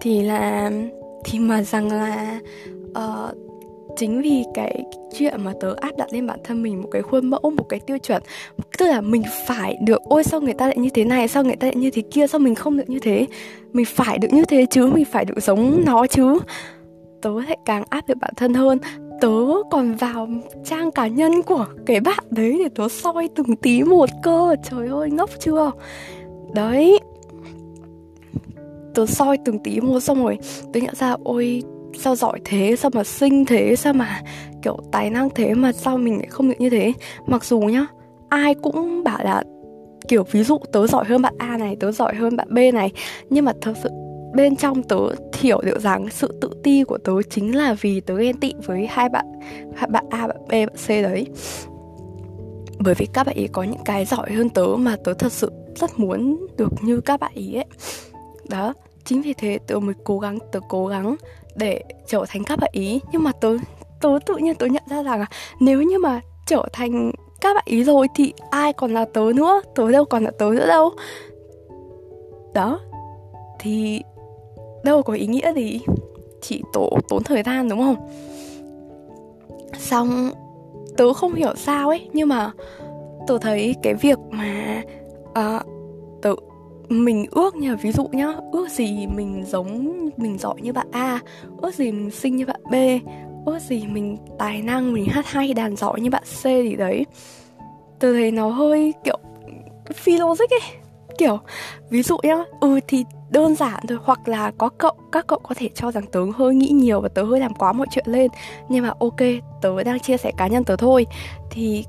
thì 0.01 0.23
là 0.23 0.71
thì 1.25 1.39
mà 1.39 1.63
rằng 1.63 1.93
là 1.93 2.41
uh, 2.91 3.48
chính 3.97 4.23
vì 4.23 4.45
cái 4.55 4.85
chuyện 5.19 5.45
mà 5.45 5.53
tớ 5.61 5.75
áp 5.81 5.97
đặt 5.97 6.13
lên 6.13 6.27
bản 6.27 6.39
thân 6.45 6.63
mình 6.63 6.83
một 6.83 6.89
cái 6.91 7.03
khuôn 7.03 7.31
mẫu, 7.31 7.53
một 7.57 7.65
cái 7.69 7.81
tiêu 7.81 7.99
chuẩn, 7.99 8.23
tức 8.79 8.87
là 8.87 9.01
mình 9.01 9.23
phải 9.47 9.77
được, 9.81 10.03
ôi, 10.03 10.25
sao 10.25 10.41
người 10.41 10.55
ta 10.55 10.67
lại 10.67 10.79
như 10.79 10.91
thế 10.95 11.05
này? 11.05 11.29
Sao 11.29 11.45
người 11.45 11.57
ta 11.57 11.67
lại 11.67 11.77
như 11.77 11.91
thế 11.91 12.03
kia? 12.11 12.27
Sao 12.27 12.39
mình 12.39 12.55
không 12.55 12.77
được 12.77 12.91
như 12.91 12.99
thế? 12.99 13.27
Mình 13.73 13.85
phải 13.85 14.19
được 14.19 14.29
như 14.33 14.45
thế 14.45 14.67
chứ? 14.71 14.87
Mình 14.87 15.05
phải 15.05 15.25
được 15.25 15.43
giống 15.43 15.83
nó 15.87 16.07
chứ? 16.07 16.39
Tớ 17.23 17.31
lại 17.49 17.57
càng 17.65 17.85
áp 17.89 18.09
lực 18.09 18.19
bản 18.21 18.33
thân 18.37 18.55
hơn. 18.55 18.79
Tớ 19.21 19.35
còn 19.71 19.95
vào 19.95 20.29
trang 20.65 20.91
cá 20.91 21.07
nhân 21.07 21.43
của 21.43 21.67
cái 21.87 22.01
bạn 22.01 22.25
đấy 22.31 22.57
để 22.59 22.69
tớ 22.75 22.89
soi 22.89 23.29
từng 23.35 23.57
tí 23.57 23.83
một 23.83 24.09
cơ. 24.23 24.57
Trời 24.71 24.89
ơi, 24.89 25.11
ngốc 25.11 25.31
chưa? 25.41 25.71
Đấy. 26.55 26.99
Tớ 28.95 29.07
soi 29.07 29.39
từng 29.45 29.59
tí 29.59 29.81
một 29.81 30.01
xong 30.01 30.25
rồi, 30.25 30.39
tớ 30.73 30.81
nhận 30.81 30.95
ra, 30.95 31.17
ôi 31.25 31.63
sao 31.99 32.17
giỏi 32.17 32.41
thế 32.45 32.77
sao 32.77 32.91
mà 32.95 33.05
xinh 33.05 33.45
thế 33.45 33.77
sao 33.77 33.93
mà 33.93 34.23
kiểu 34.63 34.79
tài 34.93 35.11
năng 35.11 35.31
thế 35.31 35.55
mà 35.55 35.73
sao 35.73 35.99
mình 35.99 36.17
lại 36.17 36.27
không 36.31 36.49
được 36.49 36.55
như 36.59 36.71
thế? 36.71 36.93
Mặc 37.27 37.45
dù 37.45 37.61
nhá 37.61 37.87
ai 38.29 38.55
cũng 38.55 39.05
bảo 39.05 39.19
là 39.25 39.43
kiểu 40.09 40.25
ví 40.33 40.43
dụ 40.43 40.59
tớ 40.73 40.87
giỏi 40.87 41.05
hơn 41.05 41.23
bạn 41.23 41.35
A 41.39 41.57
này 41.57 41.77
tớ 41.81 41.93
giỏi 41.93 42.15
hơn 42.15 42.37
bạn 42.37 42.55
B 42.55 42.59
này 42.75 42.93
nhưng 43.31 43.45
mà 43.45 43.53
thật 43.61 43.75
sự 43.83 43.89
bên 44.35 44.57
trong 44.57 44.83
tớ 44.83 44.97
hiểu 45.39 45.61
được 45.61 45.81
rằng 45.81 46.09
sự 46.11 46.39
tự 46.41 46.51
ti 46.63 46.85
của 46.85 46.99
tớ 46.99 47.13
chính 47.31 47.57
là 47.57 47.75
vì 47.81 48.01
tớ 48.01 48.17
ghen 48.17 48.41
tị 48.41 48.55
với 48.67 48.87
hai 48.87 49.09
bạn 49.09 49.27
bạn 49.89 50.05
A, 50.11 50.27
bạn 50.27 50.37
B, 50.49 50.51
bạn 50.51 50.77
C 50.87 50.89
đấy. 50.89 51.27
Bởi 52.79 52.95
vì 52.95 53.07
các 53.07 53.27
bạn 53.27 53.37
ấy 53.37 53.49
có 53.53 53.63
những 53.63 53.85
cái 53.85 54.05
giỏi 54.05 54.33
hơn 54.33 54.51
tớ 54.51 54.67
mà 54.79 54.97
tớ 55.05 55.15
thật 55.15 55.33
sự 55.33 55.53
rất 55.77 55.99
muốn 55.99 56.47
được 56.57 56.73
như 56.83 57.01
các 57.01 57.21
bạn 57.21 57.33
ấy 57.35 57.55
ấy. 57.55 57.67
Đó 58.49 58.75
chính 59.05 59.23
vì 59.23 59.33
thế 59.33 59.59
tớ 59.67 59.79
mới 59.79 59.95
cố 60.05 60.19
gắng 60.19 60.39
tớ 60.53 60.61
cố 60.69 60.87
gắng 60.87 61.17
để 61.55 61.83
trở 62.07 62.25
thành 62.29 62.45
các 62.45 62.59
bạn 62.59 62.71
ý. 62.73 63.01
Nhưng 63.13 63.23
mà 63.23 63.33
tớ 63.33 63.57
tớ 64.01 64.19
tự 64.27 64.37
nhiên 64.37 64.55
tớ 64.55 64.67
nhận 64.67 64.83
ra 64.87 65.03
rằng 65.03 65.21
là 65.21 65.27
nếu 65.61 65.83
như 65.83 65.99
mà 65.99 66.21
trở 66.47 66.69
thành 66.73 67.13
các 67.41 67.55
bạn 67.55 67.65
ý 67.67 67.85
rồi 67.85 68.07
thì 68.15 68.33
ai 68.51 68.73
còn 68.73 68.95
là 68.95 69.05
tớ 69.05 69.23
nữa? 69.35 69.61
Tớ 69.75 69.91
đâu 69.91 70.05
còn 70.05 70.25
là 70.25 70.31
tớ 70.39 70.51
nữa 70.51 70.67
đâu. 70.67 70.91
Đó. 72.55 72.81
Thì 73.59 74.03
đâu 74.85 75.03
có 75.03 75.13
ý 75.13 75.27
nghĩa 75.27 75.53
gì. 75.53 75.81
Chỉ 76.43 76.63
tổ 76.73 76.91
tốn 77.09 77.23
thời 77.23 77.43
gian 77.43 77.69
đúng 77.69 77.79
không? 77.79 78.11
Xong 79.79 80.31
tớ 80.97 81.13
không 81.13 81.35
hiểu 81.35 81.55
sao 81.57 81.89
ấy 81.89 82.09
nhưng 82.13 82.29
mà 82.29 82.51
tớ 83.27 83.39
thấy 83.39 83.75
cái 83.83 83.95
việc 83.95 84.19
mà 84.31 84.83
uh, 85.31 85.63
tớ 86.23 86.35
mình 86.89 87.27
ước 87.31 87.57
nha, 87.57 87.75
ví 87.75 87.93
dụ 87.93 88.09
nhá, 88.13 88.33
ước 88.53 88.69
gì 88.69 89.07
mình 89.07 89.45
giống, 89.47 89.95
mình 90.17 90.39
giỏi 90.39 90.55
như 90.61 90.73
bạn 90.73 90.87
A, 90.93 91.21
ước 91.63 91.75
gì 91.75 91.93
mình 91.93 92.11
xinh 92.11 92.37
như 92.37 92.47
bạn 92.47 92.61
B, 92.71 92.75
ước 93.47 93.59
gì 93.59 93.87
mình 93.87 94.17
tài 94.39 94.63
năng, 94.63 94.93
mình 94.93 95.05
hát 95.05 95.27
hay, 95.27 95.55
đàn 95.55 95.77
giỏi 95.77 96.01
như 96.01 96.11
bạn 96.11 96.23
C 96.43 96.45
gì 96.45 96.77
đấy. 96.77 97.07
Tôi 97.99 98.15
thấy 98.15 98.31
nó 98.31 98.49
hơi, 98.49 98.95
kiểu, 99.05 99.19
phi 99.95 100.19
logic 100.19 100.51
ấy. 100.51 100.61
Kiểu, 101.19 101.39
ví 101.91 102.03
dụ 102.03 102.17
nhá 102.23 102.45
ừ 102.61 102.81
thì 102.89 103.05
đơn 103.31 103.55
giản 103.55 103.81
thôi, 103.89 103.99
hoặc 104.03 104.29
là 104.29 104.53
có 104.59 104.69
cậu, 104.69 104.93
các 105.13 105.27
cậu 105.27 105.39
có 105.39 105.55
thể 105.59 105.69
cho 105.75 105.93
rằng 105.93 106.05
tớ 106.13 106.21
hơi 106.35 106.55
nghĩ 106.55 106.69
nhiều 106.69 107.01
và 107.01 107.09
tớ 107.09 107.23
hơi 107.23 107.41
làm 107.41 107.55
quá 107.55 107.73
mọi 107.73 107.87
chuyện 107.91 108.05
lên. 108.09 108.31
Nhưng 108.69 108.83
mà 108.83 108.93
ok, 108.99 109.21
tớ 109.63 109.83
đang 109.85 110.01
chia 110.01 110.17
sẻ 110.17 110.33
cá 110.37 110.47
nhân 110.47 110.65
tớ 110.65 110.77
thôi. 110.77 111.07
Thì, 111.51 111.85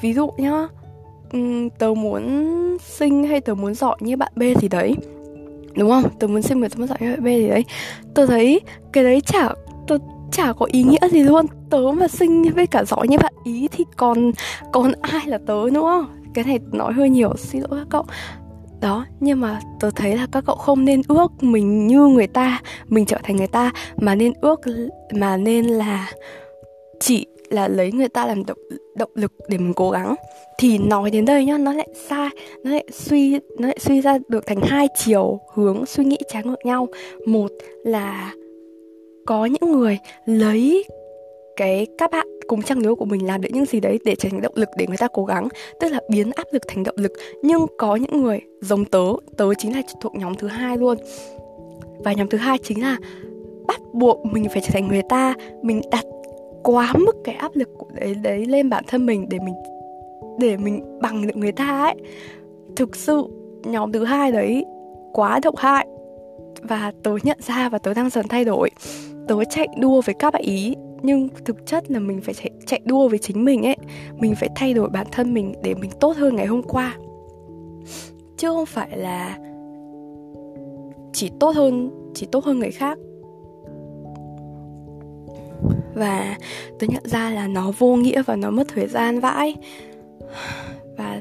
ví 0.00 0.12
dụ 0.12 0.30
nhá 0.36 0.68
tớ 1.78 1.94
muốn 1.96 2.48
sinh 2.86 3.24
hay 3.24 3.40
tớ 3.40 3.54
muốn 3.54 3.74
giỏi 3.74 3.96
như 4.00 4.16
bạn 4.16 4.32
B 4.36 4.42
thì 4.60 4.68
đấy. 4.68 4.94
Đúng 5.76 5.90
không? 5.90 6.04
Tớ 6.18 6.26
muốn 6.26 6.42
sinh 6.42 6.60
mà 6.60 6.68
tớ 6.68 6.76
muốn 6.78 6.88
giỏi 6.88 6.98
như 7.00 7.10
bạn 7.10 7.24
B 7.24 7.26
thì 7.26 7.48
đấy. 7.48 7.64
Tớ 8.14 8.26
thấy 8.26 8.60
cái 8.92 9.04
đấy 9.04 9.20
chả, 9.20 9.48
tớ 9.88 9.98
chả 10.32 10.52
có 10.52 10.66
ý 10.72 10.82
nghĩa 10.82 11.08
gì 11.12 11.22
luôn. 11.22 11.46
Tớ 11.70 11.78
mà 11.94 12.08
sinh 12.08 12.42
với 12.54 12.66
cả 12.66 12.84
giỏi 12.84 13.08
như 13.08 13.18
bạn 13.18 13.34
ý 13.44 13.68
thì 13.72 13.84
còn 13.96 14.32
còn 14.72 14.92
ai 15.00 15.26
là 15.26 15.38
tớ 15.46 15.56
nữa? 15.72 16.06
Cái 16.34 16.44
này 16.44 16.58
nói 16.72 16.92
hơi 16.92 17.10
nhiều, 17.10 17.32
xin 17.36 17.60
lỗi 17.60 17.80
các 17.80 17.86
cậu. 17.90 18.04
Đó, 18.80 19.06
nhưng 19.20 19.40
mà 19.40 19.60
tớ 19.80 19.90
thấy 19.90 20.16
là 20.16 20.26
các 20.32 20.44
cậu 20.46 20.56
không 20.56 20.84
nên 20.84 21.02
ước 21.08 21.42
mình 21.42 21.86
như 21.86 22.06
người 22.06 22.26
ta, 22.26 22.60
mình 22.88 23.06
trở 23.06 23.18
thành 23.22 23.36
người 23.36 23.46
ta, 23.46 23.70
mà 23.96 24.14
nên 24.14 24.32
ước 24.40 24.60
mà 25.12 25.36
nên 25.36 25.64
là 25.64 26.12
chỉ 27.00 27.26
là 27.48 27.68
lấy 27.68 27.92
người 27.92 28.08
ta 28.08 28.26
làm 28.26 28.46
động 28.46 28.58
động 28.96 29.10
lực 29.14 29.32
để 29.48 29.58
mình 29.58 29.74
cố 29.74 29.90
gắng. 29.90 30.14
Thì 30.58 30.78
nói 30.78 31.10
đến 31.10 31.24
đây 31.24 31.44
nhá, 31.44 31.58
nó 31.58 31.72
lại 31.72 31.88
sai 32.08 32.28
nó 32.64 32.70
lại 32.70 32.84
suy, 32.92 33.40
nó 33.58 33.66
lại 33.66 33.78
suy 33.80 34.00
ra 34.00 34.18
được 34.28 34.46
thành 34.46 34.60
hai 34.62 34.88
chiều 34.96 35.40
hướng 35.54 35.86
suy 35.86 36.04
nghĩ 36.04 36.18
trái 36.28 36.42
ngược 36.44 36.66
nhau. 36.66 36.88
Một 37.26 37.50
là 37.84 38.34
có 39.26 39.46
những 39.46 39.72
người 39.72 39.98
lấy 40.26 40.84
cái 41.56 41.86
các 41.98 42.10
bạn 42.10 42.26
cùng 42.46 42.62
trang 42.62 42.78
lứa 42.78 42.94
của 42.94 43.04
mình 43.04 43.26
làm 43.26 43.40
được 43.40 43.48
những 43.52 43.64
gì 43.64 43.80
đấy 43.80 43.98
để 44.04 44.14
trở 44.14 44.28
thành 44.28 44.40
động 44.40 44.54
lực 44.56 44.68
để 44.76 44.86
người 44.86 44.96
ta 44.96 45.08
cố 45.12 45.24
gắng, 45.24 45.48
tức 45.80 45.88
là 45.88 46.00
biến 46.10 46.30
áp 46.30 46.46
lực 46.52 46.62
thành 46.68 46.84
động 46.84 46.96
lực. 46.98 47.12
Nhưng 47.42 47.66
có 47.78 47.96
những 47.96 48.22
người 48.22 48.40
giống 48.60 48.84
tớ 48.84 49.04
tớ 49.36 49.54
chính 49.58 49.74
là 49.74 49.82
thuộc 50.00 50.14
nhóm 50.14 50.34
thứ 50.34 50.48
hai 50.48 50.76
luôn. 50.76 50.98
Và 52.04 52.12
nhóm 52.12 52.28
thứ 52.28 52.38
hai 52.38 52.58
chính 52.58 52.82
là 52.82 52.96
bắt 53.66 53.80
buộc 53.92 54.26
mình 54.26 54.48
phải 54.52 54.62
trở 54.62 54.68
thành 54.72 54.88
người 54.88 55.02
ta, 55.08 55.34
mình 55.62 55.80
đặt 55.90 56.04
quá 56.62 56.92
mức 56.98 57.16
cái 57.24 57.34
áp 57.34 57.56
lực 57.56 57.68
của 57.78 57.86
đấy 57.94 58.14
đấy 58.14 58.46
lên 58.46 58.70
bản 58.70 58.84
thân 58.86 59.06
mình 59.06 59.28
để 59.28 59.38
mình 59.38 59.54
để 60.38 60.56
mình 60.56 60.98
bằng 61.00 61.26
được 61.26 61.36
người 61.36 61.52
ta 61.52 61.82
ấy. 61.82 61.94
Thực 62.76 62.96
sự 62.96 63.24
nhóm 63.64 63.92
thứ 63.92 64.04
hai 64.04 64.32
đấy 64.32 64.64
quá 65.12 65.40
độc 65.42 65.56
hại. 65.56 65.86
Và 66.62 66.92
tớ 67.02 67.16
nhận 67.22 67.38
ra 67.40 67.68
và 67.68 67.78
tớ 67.78 67.94
đang 67.94 68.10
dần 68.10 68.28
thay 68.28 68.44
đổi. 68.44 68.70
Tớ 69.28 69.44
chạy 69.50 69.68
đua 69.80 70.00
với 70.00 70.14
các 70.18 70.32
bạn 70.32 70.42
ý 70.42 70.74
nhưng 71.02 71.28
thực 71.44 71.66
chất 71.66 71.90
là 71.90 71.98
mình 71.98 72.20
phải 72.20 72.34
chạy, 72.34 72.50
chạy 72.66 72.80
đua 72.84 73.08
với 73.08 73.18
chính 73.18 73.44
mình 73.44 73.62
ấy. 73.66 73.76
Mình 74.18 74.34
phải 74.34 74.48
thay 74.54 74.74
đổi 74.74 74.88
bản 74.88 75.06
thân 75.12 75.34
mình 75.34 75.54
để 75.62 75.74
mình 75.74 75.90
tốt 76.00 76.16
hơn 76.16 76.36
ngày 76.36 76.46
hôm 76.46 76.62
qua. 76.62 76.96
Chứ 78.36 78.48
không 78.48 78.66
phải 78.66 78.98
là 78.98 79.38
chỉ 81.12 81.30
tốt 81.40 81.56
hơn 81.56 81.90
chỉ 82.14 82.26
tốt 82.32 82.44
hơn 82.44 82.58
người 82.58 82.70
khác 82.70 82.98
và 85.94 86.36
tôi 86.78 86.88
nhận 86.88 87.02
ra 87.04 87.30
là 87.30 87.48
nó 87.48 87.72
vô 87.78 87.96
nghĩa 87.96 88.22
và 88.22 88.36
nó 88.36 88.50
mất 88.50 88.68
thời 88.74 88.86
gian 88.86 89.20
vãi. 89.20 89.56
Và 90.96 91.20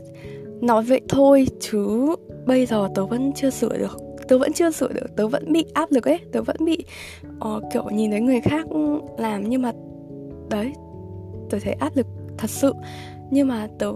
nói 0.62 0.84
vậy 0.84 1.02
thôi 1.10 1.48
chứ 1.60 2.16
bây 2.46 2.66
giờ 2.66 2.90
tớ 2.96 3.06
vẫn 3.06 3.32
chưa 3.36 3.50
sửa 3.50 3.78
được. 3.78 4.00
Tớ 4.28 4.38
vẫn 4.38 4.54
chưa 4.54 4.72
sửa 4.72 4.94
được 4.94 5.16
tớ 5.16 5.28
vẫn 5.28 5.52
bị 5.54 5.66
áp 5.74 5.92
lực 5.92 6.06
ấy 6.06 6.20
tớ 6.32 6.42
vẫn 6.42 6.58
bị 6.60 6.86
uh, 7.48 7.64
kiểu 7.74 7.90
nhìn 7.90 8.12
thấy 8.12 8.22
người 8.22 8.42
khác 8.42 8.66
làm 9.18 9.50
nhưng 9.50 9.62
mà 9.62 9.72
đấy 10.50 10.74
tớ 11.50 11.58
thấy 11.64 11.74
áp 11.74 11.96
lực 11.96 12.08
thật 12.38 12.50
sự. 12.50 12.74
Nhưng 13.32 13.48
mà 13.48 13.68
tớ 13.80 13.92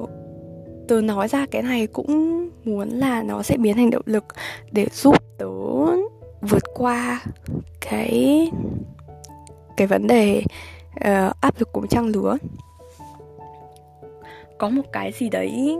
tớ 0.88 1.02
nói 1.02 1.28
ra 1.28 1.46
cái 1.46 1.62
này 1.62 1.88
cũng 1.88 2.44
muốn 2.66 2.90
là 2.90 3.24
nó 3.24 3.44
sẽ 3.44 3.58
biến 3.58 3.76
thành 3.76 3.90
động 3.90 4.04
lực 4.06 4.26
để 4.72 4.88
giúp 4.94 5.16
tớ 5.38 5.48
vượt 6.42 6.64
qua 6.74 7.22
cái 7.82 8.52
cái 9.78 9.88
vấn 9.88 10.08
đề 10.08 10.44
uh, 10.96 11.42
áp 11.42 11.60
lực 11.60 11.72
của 11.74 11.88
trang 11.90 12.08
lứa. 12.08 12.38
Có 14.58 14.70
một 14.70 14.84
cái 14.92 15.12
gì 15.12 15.30
đấy 15.30 15.78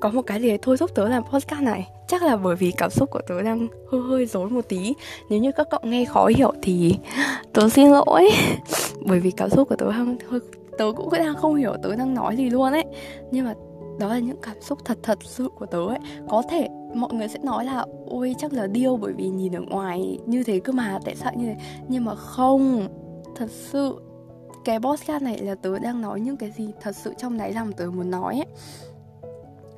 có 0.00 0.10
một 0.10 0.22
cái 0.22 0.40
gì 0.40 0.48
đấy 0.48 0.58
thôi 0.62 0.76
giúp 0.76 0.90
tớ 0.94 1.08
làm 1.08 1.22
podcast 1.24 1.62
này. 1.62 1.88
Chắc 2.08 2.22
là 2.22 2.36
bởi 2.36 2.56
vì 2.56 2.72
cảm 2.76 2.90
xúc 2.90 3.10
của 3.10 3.20
tớ 3.28 3.42
đang 3.42 3.68
hơi 3.92 4.00
hơi 4.00 4.26
rối 4.26 4.50
một 4.50 4.68
tí. 4.68 4.94
Nếu 5.30 5.38
như 5.38 5.52
các 5.52 5.66
cậu 5.70 5.80
nghe 5.82 6.04
khó 6.04 6.26
hiểu 6.26 6.52
thì 6.62 6.94
tớ 7.52 7.68
xin 7.68 7.90
lỗi. 7.90 8.30
Bởi 9.00 9.20
vì 9.20 9.30
cảm 9.30 9.50
xúc 9.50 9.68
của 9.68 9.76
tớ 9.76 9.90
hơi 9.90 10.40
tớ 10.78 10.92
cũng 10.96 11.12
đang 11.12 11.34
không 11.34 11.54
hiểu 11.54 11.74
tớ 11.82 11.96
đang 11.96 12.14
nói 12.14 12.36
gì 12.36 12.50
luôn 12.50 12.72
ấy. 12.72 12.84
Nhưng 13.30 13.44
mà 13.44 13.54
đó 13.98 14.08
là 14.08 14.18
những 14.18 14.40
cảm 14.42 14.56
xúc 14.60 14.78
thật 14.84 14.98
thật 15.02 15.18
sự 15.22 15.48
của 15.54 15.66
tớ 15.66 15.86
ấy. 15.86 15.98
Có 16.28 16.42
thể 16.50 16.68
mọi 16.94 17.12
người 17.12 17.28
sẽ 17.28 17.38
nói 17.42 17.64
là, 17.64 17.86
ôi, 18.06 18.34
chắc 18.38 18.52
là 18.52 18.66
điêu 18.66 18.96
bởi 18.96 19.12
vì 19.12 19.28
nhìn 19.28 19.56
ở 19.56 19.60
ngoài 19.60 20.18
như 20.26 20.44
thế 20.44 20.60
cơ 20.60 20.72
mà, 20.72 20.98
tại 21.04 21.16
sao 21.16 21.32
như 21.36 21.46
thế? 21.46 21.56
Nhưng 21.88 22.04
mà 22.04 22.14
không, 22.14 22.88
thật 23.36 23.50
sự, 23.50 24.00
cái 24.64 24.80
podcast 24.80 25.22
này 25.22 25.38
là 25.38 25.54
tớ 25.54 25.78
đang 25.78 26.00
nói 26.00 26.20
những 26.20 26.36
cái 26.36 26.50
gì 26.50 26.72
thật 26.80 26.96
sự 26.96 27.14
trong 27.18 27.38
đáy 27.38 27.52
lòng 27.52 27.72
tớ 27.72 27.86
muốn 27.86 28.10
nói 28.10 28.34
ấy. 28.34 28.46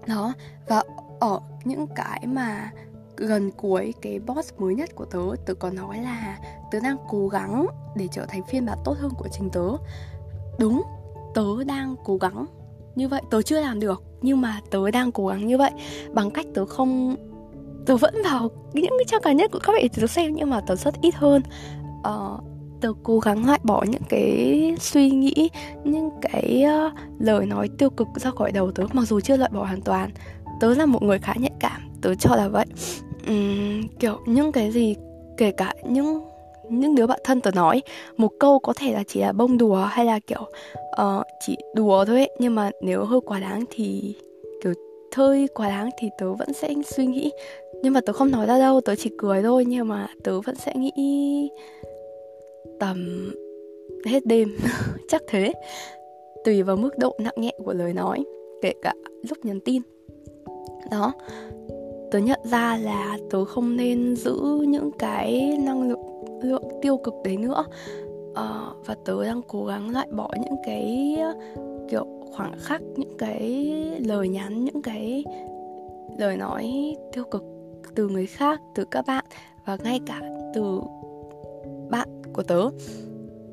Đó, 0.06 0.32
và 0.68 0.82
ở 1.20 1.40
những 1.64 1.86
cái 1.94 2.26
mà 2.26 2.70
gần 3.16 3.50
cuối 3.50 3.94
cái 4.02 4.18
boss 4.18 4.52
mới 4.58 4.74
nhất 4.74 4.94
của 4.94 5.04
tớ 5.04 5.20
tớ 5.46 5.54
có 5.54 5.70
nói 5.70 5.98
là 5.98 6.38
tớ 6.70 6.80
đang 6.80 6.96
cố 7.08 7.28
gắng 7.28 7.66
để 7.96 8.08
trở 8.12 8.26
thành 8.26 8.42
phiên 8.44 8.66
bản 8.66 8.78
tốt 8.84 8.96
hơn 8.98 9.10
của 9.18 9.28
chính 9.32 9.50
tớ. 9.50 9.68
Đúng, 10.58 10.82
tớ 11.34 11.64
đang 11.66 11.96
cố 12.04 12.16
gắng 12.16 12.46
như 13.00 13.08
vậy. 13.08 13.22
Tớ 13.30 13.42
chưa 13.42 13.60
làm 13.60 13.80
được 13.80 14.02
nhưng 14.22 14.40
mà 14.40 14.60
tớ 14.70 14.90
đang 14.90 15.12
cố 15.12 15.26
gắng 15.26 15.46
như 15.46 15.58
vậy. 15.58 15.70
Bằng 16.12 16.30
cách 16.30 16.46
tớ 16.54 16.66
không 16.66 17.16
tớ 17.86 17.96
vẫn 17.96 18.14
vào 18.24 18.50
những 18.72 18.94
cái 18.98 19.04
trang 19.06 19.22
cá 19.22 19.32
nhân 19.32 19.50
của 19.52 19.58
các 19.58 19.72
bạn 19.72 19.86
tớ 19.88 20.06
xem 20.06 20.34
nhưng 20.34 20.50
mà 20.50 20.60
tớ 20.60 20.76
rất 20.76 20.94
ít 21.00 21.14
hơn. 21.14 21.42
Uh, 22.00 22.40
tớ 22.80 22.92
cố 23.02 23.18
gắng 23.18 23.46
loại 23.46 23.60
bỏ 23.62 23.84
những 23.88 24.02
cái 24.08 24.74
suy 24.80 25.10
nghĩ 25.10 25.50
những 25.84 26.10
cái 26.22 26.64
uh, 26.86 26.92
lời 27.18 27.46
nói 27.46 27.68
tiêu 27.78 27.90
cực 27.90 28.08
ra 28.16 28.30
khỏi 28.30 28.52
đầu 28.52 28.72
tớ 28.72 28.84
mặc 28.92 29.04
dù 29.08 29.20
chưa 29.20 29.36
loại 29.36 29.50
bỏ 29.54 29.64
hoàn 29.64 29.80
toàn. 29.80 30.10
Tớ 30.60 30.74
là 30.74 30.86
một 30.86 31.02
người 31.02 31.18
khá 31.18 31.34
nhạy 31.36 31.52
cảm 31.60 31.80
tớ 32.02 32.14
cho 32.14 32.36
là 32.36 32.48
vậy. 32.48 32.66
Uhm, 33.30 33.88
kiểu 33.98 34.18
những 34.26 34.52
cái 34.52 34.70
gì 34.70 34.94
kể 35.36 35.50
cả 35.50 35.74
những 35.88 36.29
những 36.70 36.94
đứa 36.94 37.06
bạn 37.06 37.20
thân 37.24 37.40
tớ 37.40 37.50
nói 37.50 37.82
một 38.16 38.30
câu 38.40 38.58
có 38.58 38.72
thể 38.72 38.92
là 38.92 39.02
chỉ 39.06 39.20
là 39.20 39.32
bông 39.32 39.58
đùa 39.58 39.76
hay 39.90 40.04
là 40.04 40.20
kiểu 40.26 40.42
uh, 41.02 41.26
chỉ 41.40 41.56
đùa 41.74 42.04
thôi 42.04 42.16
ấy. 42.16 42.30
nhưng 42.38 42.54
mà 42.54 42.70
nếu 42.80 43.04
hơi 43.04 43.20
quá 43.26 43.40
đáng 43.40 43.64
thì 43.70 44.14
kiểu 44.62 44.72
hơi 45.16 45.48
quá 45.54 45.68
đáng 45.68 45.90
thì 45.98 46.08
tớ 46.18 46.32
vẫn 46.32 46.52
sẽ 46.52 46.74
suy 46.86 47.06
nghĩ. 47.06 47.30
Nhưng 47.82 47.92
mà 47.92 48.00
tớ 48.00 48.12
không 48.12 48.30
nói 48.30 48.46
ra 48.46 48.58
đâu 48.58 48.80
tớ 48.80 48.94
chỉ 48.94 49.10
cười 49.18 49.42
thôi 49.42 49.64
nhưng 49.68 49.88
mà 49.88 50.08
tớ 50.24 50.40
vẫn 50.40 50.54
sẽ 50.54 50.74
nghĩ 50.76 50.92
tầm 52.80 53.30
hết 54.06 54.26
đêm. 54.26 54.56
Chắc 55.08 55.22
thế. 55.28 55.52
Tùy 56.44 56.62
vào 56.62 56.76
mức 56.76 56.98
độ 56.98 57.16
nặng 57.18 57.34
nhẹ 57.36 57.52
của 57.64 57.72
lời 57.72 57.92
nói 57.92 58.24
kể 58.62 58.72
cả 58.82 58.94
lúc 59.28 59.38
nhắn 59.44 59.60
tin. 59.60 59.82
Đó. 60.90 61.12
Tớ 62.10 62.18
nhận 62.18 62.40
ra 62.44 62.78
là 62.82 63.18
tớ 63.30 63.44
không 63.44 63.76
nên 63.76 64.16
giữ 64.16 64.36
những 64.68 64.90
cái 64.98 65.58
năng 65.64 65.88
lượng 65.88 66.09
lượng 66.42 66.64
tiêu 66.82 66.96
cực 66.96 67.14
đấy 67.24 67.36
nữa. 67.36 67.64
Uh, 68.30 68.86
và 68.86 68.96
tớ 69.04 69.24
đang 69.24 69.42
cố 69.48 69.64
gắng 69.64 69.90
loại 69.90 70.08
bỏ 70.12 70.30
những 70.40 70.56
cái 70.66 71.16
kiểu 71.90 72.06
khoảng 72.32 72.52
khắc 72.58 72.82
những 72.96 73.16
cái 73.18 73.72
lời 74.06 74.28
nhắn 74.28 74.64
những 74.64 74.82
cái 74.82 75.24
lời 76.18 76.36
nói 76.36 76.96
tiêu 77.12 77.24
cực 77.24 77.44
từ 77.94 78.08
người 78.08 78.26
khác 78.26 78.60
từ 78.74 78.84
các 78.90 79.06
bạn 79.06 79.24
và 79.66 79.76
ngay 79.84 80.00
cả 80.06 80.20
từ 80.54 80.80
bạn 81.90 82.08
của 82.32 82.42
tớ. 82.42 82.60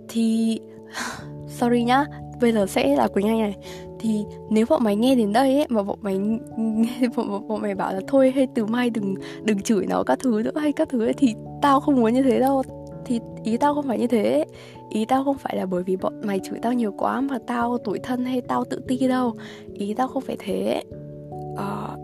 Thì 0.09 0.59
sorry 1.47 1.83
nhá 1.83 2.05
bây 2.41 2.51
giờ 2.53 2.65
sẽ 2.65 2.95
là 2.95 3.07
quỳnh 3.07 3.27
anh 3.27 3.39
này. 3.39 3.55
Thì 3.99 4.25
nếu 4.49 4.65
bọn 4.69 4.83
mày 4.83 4.95
nghe 4.95 5.15
đến 5.15 5.33
đây 5.33 5.55
ấy 5.55 5.65
mà 5.69 5.83
bọn 5.83 5.97
mày 6.01 6.19
bọn, 7.15 7.47
bọn 7.47 7.61
mày 7.61 7.75
bảo 7.75 7.93
là 7.93 7.99
thôi 8.07 8.31
hay 8.35 8.47
từ 8.55 8.65
mai 8.65 8.89
đừng 8.89 9.15
đừng 9.43 9.61
chửi 9.61 9.85
nó 9.85 10.03
các 10.03 10.19
thứ 10.19 10.41
nữa 10.45 10.51
hay 10.55 10.71
các 10.71 10.89
thứ 10.89 11.05
ấy 11.05 11.13
thì 11.13 11.35
tao 11.61 11.79
không 11.79 11.95
muốn 11.95 12.13
như 12.13 12.23
thế 12.23 12.39
đâu 12.39 12.63
thì 13.07 13.19
ý 13.43 13.57
tao 13.57 13.73
không 13.73 13.87
phải 13.87 13.99
như 13.99 14.07
thế. 14.07 14.45
Ý 14.89 15.05
tao 15.05 15.23
không 15.23 15.37
phải 15.37 15.55
là 15.57 15.65
bởi 15.65 15.83
vì 15.83 15.95
bọn 15.95 16.21
mày 16.25 16.39
chửi 16.43 16.59
tao 16.61 16.73
nhiều 16.73 16.93
quá 16.97 17.21
mà 17.21 17.39
tao 17.47 17.77
tủi 17.77 17.99
thân 17.99 18.25
hay 18.25 18.41
tao 18.41 18.65
tự 18.65 18.81
ti 18.87 19.07
đâu. 19.07 19.33
Ý 19.73 19.93
tao 19.93 20.07
không 20.07 20.23
phải 20.23 20.37
thế. 20.39 20.83
Uh, 21.53 21.99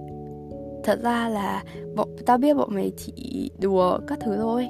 thật 0.83 0.99
ra 1.03 1.29
là 1.29 1.63
bọn 1.95 2.09
tao 2.25 2.37
biết 2.37 2.53
bọn 2.53 2.69
mày 2.75 2.91
chỉ 2.97 3.51
đùa 3.59 3.99
các 4.07 4.19
thứ 4.19 4.37
thôi. 4.37 4.67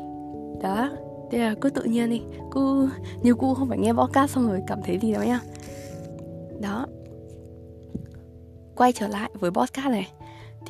Đó 0.62 0.90
thế 1.32 1.38
là 1.38 1.56
cứ 1.62 1.70
tự 1.70 1.84
nhiên 1.84 2.10
đi. 2.10 2.22
Cứ 2.52 2.90
như 3.22 3.34
cu 3.34 3.54
không 3.54 3.70
phải 3.70 3.78
nghe 3.78 3.94
podcast 3.94 4.32
xong 4.32 4.48
rồi 4.48 4.62
cảm 4.68 4.82
thấy 4.84 5.00
gì 5.00 5.14
đó 5.14 5.22
nhá 5.22 5.40
đó. 6.62 6.88
Quay 8.76 8.92
trở 8.94 9.08
lại 9.08 9.30
với 9.34 9.52
podcast 9.52 9.88
này. 9.88 10.12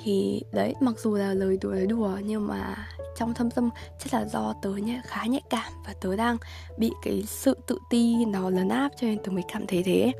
Thì 0.03 0.41
đấy 0.51 0.73
mặc 0.79 0.99
dù 0.99 1.15
là 1.15 1.33
lời 1.33 1.57
đùa 1.61 1.71
lời 1.71 1.87
đùa 1.87 2.11
nhưng 2.25 2.47
mà 2.47 2.75
trong 3.15 3.33
thâm 3.33 3.51
tâm 3.51 3.69
chắc 3.99 4.13
là 4.13 4.25
do 4.25 4.53
tớ 4.61 4.69
nhẹ, 4.69 5.01
khá 5.05 5.25
nhạy 5.25 5.41
cảm 5.49 5.73
và 5.85 5.93
tớ 6.01 6.15
đang 6.15 6.37
bị 6.77 6.91
cái 7.03 7.23
sự 7.27 7.57
tự 7.67 7.77
ti 7.89 8.25
nó 8.25 8.49
lấn 8.49 8.69
áp 8.69 8.89
cho 8.97 9.07
nên 9.07 9.17
tớ 9.23 9.31
mới 9.31 9.43
cảm 9.53 9.67
thấy 9.67 9.83
thế. 9.83 10.11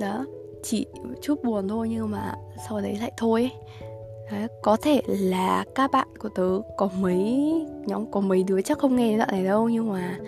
Đó 0.00 0.24
chỉ 0.62 0.86
chút 1.22 1.44
buồn 1.44 1.68
thôi 1.68 1.88
nhưng 1.90 2.10
mà 2.10 2.34
sau 2.68 2.80
đấy 2.80 2.96
lại 3.00 3.12
thôi 3.16 3.50
Đấy, 4.30 4.48
có 4.62 4.76
thể 4.82 5.02
là 5.06 5.64
các 5.74 5.90
bạn 5.90 6.08
của 6.18 6.28
tớ 6.28 6.60
có 6.76 6.88
mấy 7.00 7.52
nhóm 7.86 8.10
có 8.10 8.20
mấy 8.20 8.42
đứa 8.42 8.62
chắc 8.62 8.78
không 8.78 8.96
nghe 8.96 9.16
đoạn 9.16 9.28
này 9.32 9.44
đâu 9.44 9.68
nhưng 9.68 9.88
mà 9.88 10.18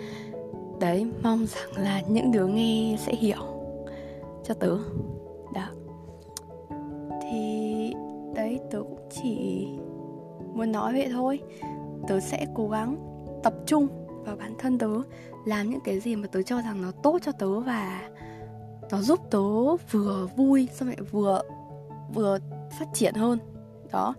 đấy 0.79 1.07
mong 1.23 1.45
rằng 1.45 1.83
là 1.83 2.01
những 2.09 2.31
đứa 2.31 2.47
nghe 2.47 2.97
sẽ 2.99 3.15
hiểu 3.15 3.37
cho 4.43 4.53
tớ. 4.53 4.77
Đó. 5.53 5.67
Thì 7.21 7.93
đấy 8.35 8.59
tớ 8.71 8.79
cũng 8.79 9.09
chỉ 9.09 9.67
muốn 10.53 10.71
nói 10.71 10.93
vậy 10.93 11.09
thôi 11.11 11.39
tớ 12.07 12.19
sẽ 12.19 12.45
cố 12.55 12.69
gắng 12.69 12.97
tập 13.43 13.53
trung 13.65 13.87
vào 14.25 14.35
bản 14.35 14.53
thân 14.59 14.79
tớ 14.79 14.89
làm 15.45 15.69
những 15.69 15.79
cái 15.83 15.99
gì 15.99 16.15
mà 16.15 16.27
tớ 16.27 16.41
cho 16.41 16.61
rằng 16.61 16.81
nó 16.81 16.91
tốt 16.91 17.19
cho 17.21 17.31
tớ 17.31 17.59
và 17.59 18.09
nó 18.91 19.01
giúp 19.01 19.19
tớ 19.31 19.75
vừa 19.91 20.27
vui 20.35 20.67
xong 20.73 20.87
lại 20.87 20.97
vừa 21.11 21.41
vừa 22.13 22.39
phát 22.79 22.85
triển 22.93 23.13
hơn. 23.15 23.39
Đó. 23.91 24.13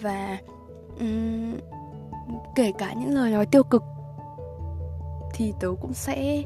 Và 0.00 0.38
um, 1.00 1.54
kể 2.54 2.72
cả 2.78 2.92
những 2.92 3.14
lời 3.14 3.30
nói 3.30 3.46
tiêu 3.46 3.62
cực 3.62 3.82
thì 5.34 5.52
tớ 5.60 5.68
cũng 5.80 5.92
sẽ 5.92 6.42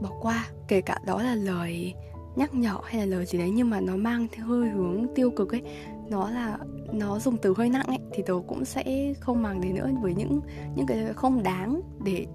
bỏ 0.00 0.10
qua. 0.20 0.46
Kể 0.68 0.80
cả 0.80 0.98
đó 1.06 1.22
là 1.22 1.34
lời 1.34 1.94
nhắc 2.36 2.54
nhở 2.54 2.76
hay 2.84 3.00
là 3.00 3.06
lời 3.06 3.26
gì 3.26 3.38
đấy 3.38 3.50
nhưng 3.50 3.70
mà 3.70 3.80
nó 3.80 3.96
mang 3.96 4.26
theo 4.32 4.46
hơi 4.46 4.68
hướng 4.68 5.06
tiêu 5.14 5.30
cực 5.30 5.52
ấy. 5.52 5.62
Nó 6.08 6.30
là 6.30 6.58
nó 6.92 7.18
dùng 7.18 7.36
từ 7.36 7.54
hơi 7.56 7.68
nặng 7.68 7.86
ấy 7.86 7.98
thì 8.12 8.22
tớ 8.26 8.34
cũng 8.46 8.64
sẽ 8.64 9.14
không 9.20 9.42
mang 9.42 9.60
đến 9.60 9.74
nữa 9.74 9.90
với 10.02 10.14
những 10.14 10.40
những 10.76 10.86
cái 10.86 11.12
không 11.16 11.42
đáng 11.42 11.80
để 12.04 12.26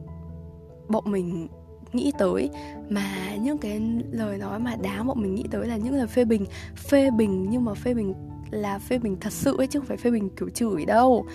bọn 0.88 1.04
mình 1.12 1.48
nghĩ 1.94 2.12
tới. 2.18 2.50
Mà 2.89 3.36
những 3.41 3.58
cái 3.58 3.82
lời 4.12 4.38
nói 4.38 4.60
mà 4.60 4.76
đáng 4.76 5.08
bọn 5.08 5.22
mình 5.22 5.36
nghĩ 5.36 5.46
tới 5.52 5.68
là 5.68 5.78
những 5.78 5.94
lời 5.94 6.08
phê 6.08 6.26
bình. 6.26 6.46
Phê 6.89 7.10
bình 7.12 7.48
nhưng 7.50 7.65
mà 7.65 7.74
phê 7.74 7.94
bình 7.94 8.13
là 8.52 8.80
phê 8.80 8.98
bình 8.98 9.18
thật 9.22 9.34
sự 9.34 9.58
ấy 9.58 9.68
chứ 9.68 9.80
không 9.80 9.88
phải 9.88 9.98
phê 9.98 10.12
bình 10.12 10.30
kiểu 10.39 10.50
chửi 10.50 10.86
đâu. 10.86 11.26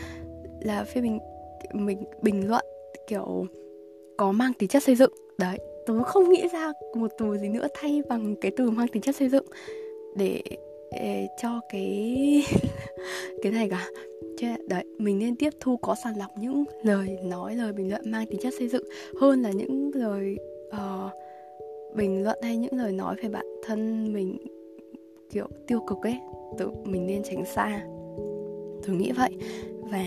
Là 0.61 0.85
phê 0.85 1.01
bình 1.01 1.19
mình 1.73 2.05
bình 2.23 2.49
luận 2.49 2.65
kiểu 3.07 3.47
có 4.17 4.33
mang 4.33 4.53
tính 4.53 4.69
chất 4.69 4.83
xây 4.83 4.97
dựng. 4.97 5.13
Đấy 5.39 5.59
tớ 5.87 6.03
không 6.03 6.29
nghĩ 6.29 6.49
ra 6.53 6.73
một 6.97 7.11
từ 7.19 7.39
gì 7.39 7.49
nữa 7.49 7.67
thay 7.75 8.03
bằng 8.09 8.35
cái 8.41 8.53
từ 8.57 8.71
mang 8.71 8.89
tính 8.89 9.03
chất 9.03 9.17
xây 9.17 9.29
dựng 9.29 9.47
để, 10.17 10.43
cho 11.43 11.61
cái 11.69 12.43
cái 13.43 13.53
này 13.53 13.69
cả. 13.69 13.89
Chứ 14.39 14.47
đấy 14.69 14.85
mình 14.99 15.19
nên 15.19 15.37
tiếp 15.37 15.51
thu 15.61 15.77
có 15.77 15.95
sàng 16.05 16.19
lọc 16.19 16.31
những 16.39 16.65
lời 16.83 17.19
nói 17.25 17.57
lời 17.57 17.73
bình 17.73 17.91
luận 17.91 18.11
mang 18.11 18.27
tính 18.27 18.41
chất 18.43 18.55
xây 18.59 18.69
dựng 18.69 18.85
hơn 19.21 19.43
là 19.43 19.51
những 19.51 19.91
lời 19.95 20.37
uh, 20.69 21.13
bình 21.95 22.25
luận 22.25 22.39
hay 22.43 22.57
những 22.57 22.75
lời 22.75 22.93
nói 22.93 23.17
về 23.23 23.29
bản 23.29 23.47
thân 23.65 24.13
mình 24.13 24.39
kiểu 25.31 25.47
tiêu 25.67 25.81
cực 25.87 25.99
ấy. 26.03 26.19
Tự 26.59 26.71
mình 26.85 27.07
nên 27.07 27.23
tránh 27.23 27.45
xa. 27.45 27.83
Tôi 28.87 28.97
nghĩ 28.97 29.13
vậy. 29.13 29.31
Và 29.91 30.05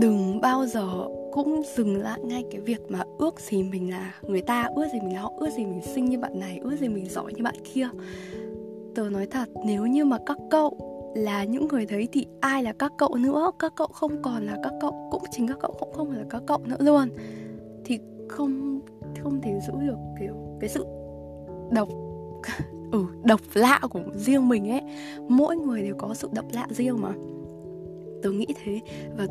đừng 0.00 0.40
bao 0.40 0.66
giờ 0.66 1.08
cũng 1.32 1.62
dừng 1.76 1.96
lại 1.96 2.20
ngay 2.22 2.44
cái 2.50 2.60
việc 2.60 2.80
mà 2.88 3.02
ước 3.18 3.40
gì 3.40 3.62
mình 3.62 3.90
là 3.90 4.14
người 4.22 4.42
ta 4.42 4.68
ước 4.76 4.86
gì 4.92 4.98
mình 5.00 5.14
là 5.14 5.20
họ 5.20 5.32
ước 5.36 5.48
gì 5.56 5.64
mình 5.64 5.80
xinh 5.94 6.04
như 6.04 6.18
bạn 6.18 6.40
này 6.40 6.60
ước 6.62 6.76
gì 6.80 6.88
mình 6.88 7.06
giỏi 7.08 7.32
như 7.36 7.42
bạn 7.42 7.54
kia 7.74 7.88
tớ 8.96 9.10
nói 9.10 9.26
thật, 9.26 9.48
nếu 9.64 9.86
như 9.86 10.04
mà 10.04 10.18
các 10.26 10.38
cậu 10.50 10.78
là 11.16 11.44
những 11.44 11.68
người 11.68 11.86
đấy 11.86 12.08
thì 12.12 12.26
ai 12.40 12.62
là 12.62 12.72
các 12.72 12.92
cậu 12.98 13.14
nữa? 13.14 13.50
Các 13.58 13.72
cậu 13.76 13.86
không 13.86 14.22
còn 14.22 14.46
là 14.46 14.56
các 14.62 14.72
cậu, 14.80 15.08
cũng 15.10 15.22
chính 15.30 15.48
các 15.48 15.58
cậu 15.60 15.74
cũng 15.78 15.92
không 15.92 16.08
phải 16.08 16.18
là 16.18 16.24
các 16.30 16.42
cậu 16.46 16.58
nữa 16.64 16.76
luôn. 16.78 17.08
Thì 17.84 17.98
không 18.28 18.80
không 19.22 19.40
thể 19.40 19.60
giữ 19.66 19.72
được 19.86 19.98
kiểu 20.20 20.34
cái 20.60 20.70
sự 20.70 20.84
độc 21.70 21.88
ừ 22.92 23.06
độc 23.24 23.40
lạ 23.54 23.80
của 23.90 24.00
riêng 24.14 24.48
mình 24.48 24.70
ấy. 24.70 24.82
Mỗi 25.28 25.56
người 25.56 25.82
đều 25.82 25.94
có 25.98 26.14
sự 26.14 26.28
độc 26.32 26.44
lạ 26.52 26.66
riêng 26.70 27.00
mà. 27.00 27.12
Tớ 28.22 28.30
nghĩ 28.30 28.46
thế 28.64 28.80
và 29.18 29.26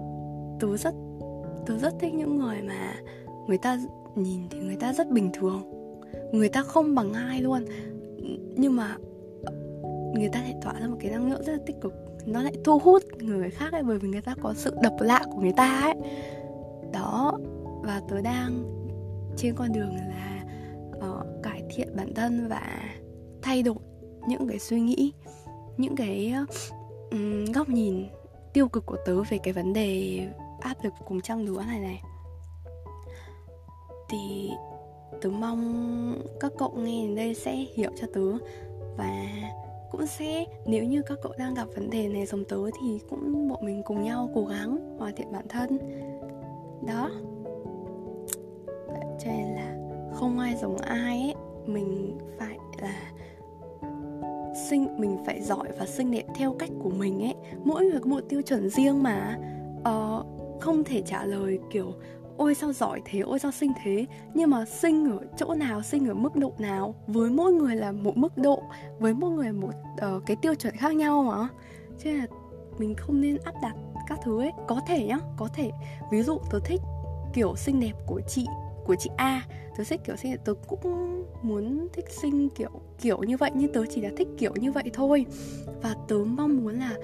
tớ 0.59 0.77
rất 0.77 0.95
tớ 1.65 1.77
rất 1.77 1.93
thích 1.99 2.13
những 2.13 2.37
người 2.37 2.61
mà 2.61 2.93
người 3.47 3.57
ta 3.57 3.79
nhìn 4.15 4.41
thì 4.49 4.59
người 4.59 4.75
ta 4.75 4.93
rất 4.93 5.09
bình 5.11 5.29
thường. 5.33 5.63
Người 6.31 6.49
ta 6.49 6.61
không 6.61 6.95
bằng 6.95 7.13
ai 7.13 7.41
luôn. 7.41 7.65
Nhưng 8.57 8.75
mà 8.75 8.97
người 10.19 10.29
ta 10.29 10.41
lại 10.41 10.55
tỏa 10.61 10.73
ra 10.79 10.87
một 10.87 10.97
cái 10.99 11.11
năng 11.11 11.29
lượng 11.29 11.43
rất 11.43 11.53
là 11.53 11.59
tích 11.65 11.81
cực. 11.81 11.93
Nó 12.25 12.41
lại 12.41 12.53
thu 12.63 12.79
hút 12.79 13.03
người 13.19 13.49
khác 13.49 13.73
ấy 13.73 13.83
bởi 13.83 13.99
vì 13.99 14.09
người 14.09 14.21
ta 14.21 14.35
có 14.41 14.53
sự 14.53 14.75
độc 14.83 14.93
lạ 14.99 15.21
của 15.31 15.41
người 15.41 15.53
ta 15.57 15.79
ấy. 15.81 15.95
Đó 16.93 17.39
và 17.83 18.01
tớ 18.09 18.21
đang 18.21 18.63
trên 19.37 19.55
con 19.55 19.73
đường 19.73 19.95
là 19.95 20.43
uh, 20.97 21.43
cải 21.43 21.63
thiện 21.69 21.95
bản 21.95 22.13
thân 22.13 22.47
và 22.47 22.91
thay 23.41 23.63
đổi 23.63 23.75
những 24.27 24.47
cái 24.47 24.59
suy 24.59 24.79
nghĩ 24.79 25.13
những 25.77 25.95
cái 25.95 26.33
um, 27.11 27.45
góc 27.45 27.69
nhìn 27.69 28.05
tiêu 28.53 28.67
cực 28.67 28.85
của 28.85 28.97
tớ 29.05 29.23
về 29.29 29.37
cái 29.37 29.53
vấn 29.53 29.73
đề 29.73 30.19
áp 30.59 30.83
lực 30.83 30.93
cùng 31.05 31.21
trang 31.21 31.41
lứa 31.41 31.63
này 31.67 31.79
này. 31.79 32.01
Thì 34.09 34.49
tớ 35.21 35.29
mong 35.29 36.21
các 36.39 36.51
cậu 36.57 36.73
nghe 36.77 37.05
đến 37.05 37.15
đây 37.15 37.35
sẽ 37.35 37.55
hiểu 37.75 37.91
cho 38.01 38.07
tớ 38.13 38.31
và 38.97 39.25
cũng 39.97 40.07
sẽ 40.07 40.45
nếu 40.65 40.83
như 40.83 41.01
các 41.01 41.17
cậu 41.21 41.33
đang 41.37 41.53
gặp 41.53 41.67
vấn 41.75 41.89
đề 41.89 42.07
này 42.07 42.25
giống 42.25 42.45
tớ 42.45 42.57
thì 42.81 42.99
cũng 43.09 43.49
bọn 43.49 43.65
mình 43.65 43.83
cùng 43.85 44.03
nhau 44.03 44.29
cố 44.35 44.45
gắng 44.45 44.97
hoàn 44.99 45.15
thiện 45.15 45.31
bản 45.31 45.47
thân. 45.47 45.77
Đó. 46.87 47.11
Cho 49.19 49.31
nên 49.31 49.55
là 49.55 49.77
không 50.13 50.39
ai 50.39 50.55
giống 50.61 50.77
ai 50.77 51.21
ấy. 51.21 51.35
Mình 51.65 52.17
phải 52.39 52.57
là 52.81 53.11
sinh 54.69 54.99
mình 54.99 55.17
phải 55.25 55.41
giỏi 55.41 55.67
và 55.79 55.85
xinh 55.85 56.11
đẹp 56.11 56.23
theo 56.35 56.55
cách 56.59 56.69
của 56.83 56.89
mình 56.89 57.23
ấy. 57.23 57.35
Mỗi 57.63 57.85
người 57.85 57.99
có 57.99 58.09
một 58.09 58.21
tiêu 58.29 58.41
chuẩn 58.41 58.69
riêng 58.69 59.03
mà. 59.03 59.39
Uh, 59.79 60.25
không 60.61 60.83
thể 60.83 61.01
trả 61.01 61.25
lời 61.25 61.59
kiểu 61.71 61.93
ôi 62.37 62.55
sao 62.55 62.73
giỏi 62.73 63.01
thế 63.05 63.19
ôi 63.19 63.39
sao 63.39 63.51
xinh 63.51 63.71
thế. 63.83 64.05
Nhưng 64.33 64.49
mà 64.49 64.65
xinh 64.65 65.11
ở 65.11 65.19
chỗ 65.37 65.53
nào 65.53 65.81
xinh 65.81 66.07
ở 66.07 66.13
mức 66.13 66.35
độ 66.35 66.53
nào? 66.59 66.95
Với 67.07 67.29
mỗi 67.29 67.53
người 67.53 67.75
là 67.75 67.91
một 67.91 68.17
mức 68.17 68.37
độ 68.37 68.63
với 68.99 69.13
mỗi 69.13 69.31
người 69.31 69.51
một 69.51 69.73
uh, 69.93 70.25
cái 70.25 70.37
tiêu 70.41 70.55
chuẩn 70.55 70.75
khác 70.75 70.95
nhau 70.95 71.23
mà. 71.23 71.47
Cho 72.03 72.11
nên 72.11 72.15
là 72.15 72.27
mình 72.77 72.95
không 72.95 73.21
nên 73.21 73.37
áp 73.43 73.53
đặt 73.61 73.75
các 74.07 74.19
thứ 74.23 74.41
ấy. 74.41 74.51
Có 74.67 74.81
thể 74.87 75.05
nhá 75.05 75.19
có 75.37 75.47
thể. 75.53 75.71
Ví 76.11 76.21
dụ 76.21 76.37
tớ 76.51 76.59
thích 76.65 76.81
kiểu 77.33 77.55
xinh 77.55 77.79
đẹp 77.79 77.93
của 78.07 78.21
chị 78.27 78.47
của 78.85 78.95
chị 78.99 79.09
A. 79.17 79.41
Tớ 79.77 79.83
thích 79.83 80.01
kiểu 80.05 80.15
xinh 80.15 80.31
đẹp 80.31 80.41
tớ 80.45 80.53
cũng 80.67 81.23
muốn 81.41 81.87
thích 81.93 82.05
xinh 82.09 82.49
kiểu 82.49 82.69
kiểu 83.01 83.23
như 83.23 83.37
vậy 83.37 83.51
nhưng 83.53 83.73
tớ 83.73 83.85
chỉ 83.89 84.01
là 84.01 84.09
thích 84.17 84.27
kiểu 84.37 84.53
như 84.55 84.71
vậy 84.71 84.83
thôi. 84.93 85.25
Và 85.81 85.95
tớ 86.07 86.15
mong 86.25 86.57
muốn 86.57 86.79
là 86.79 86.95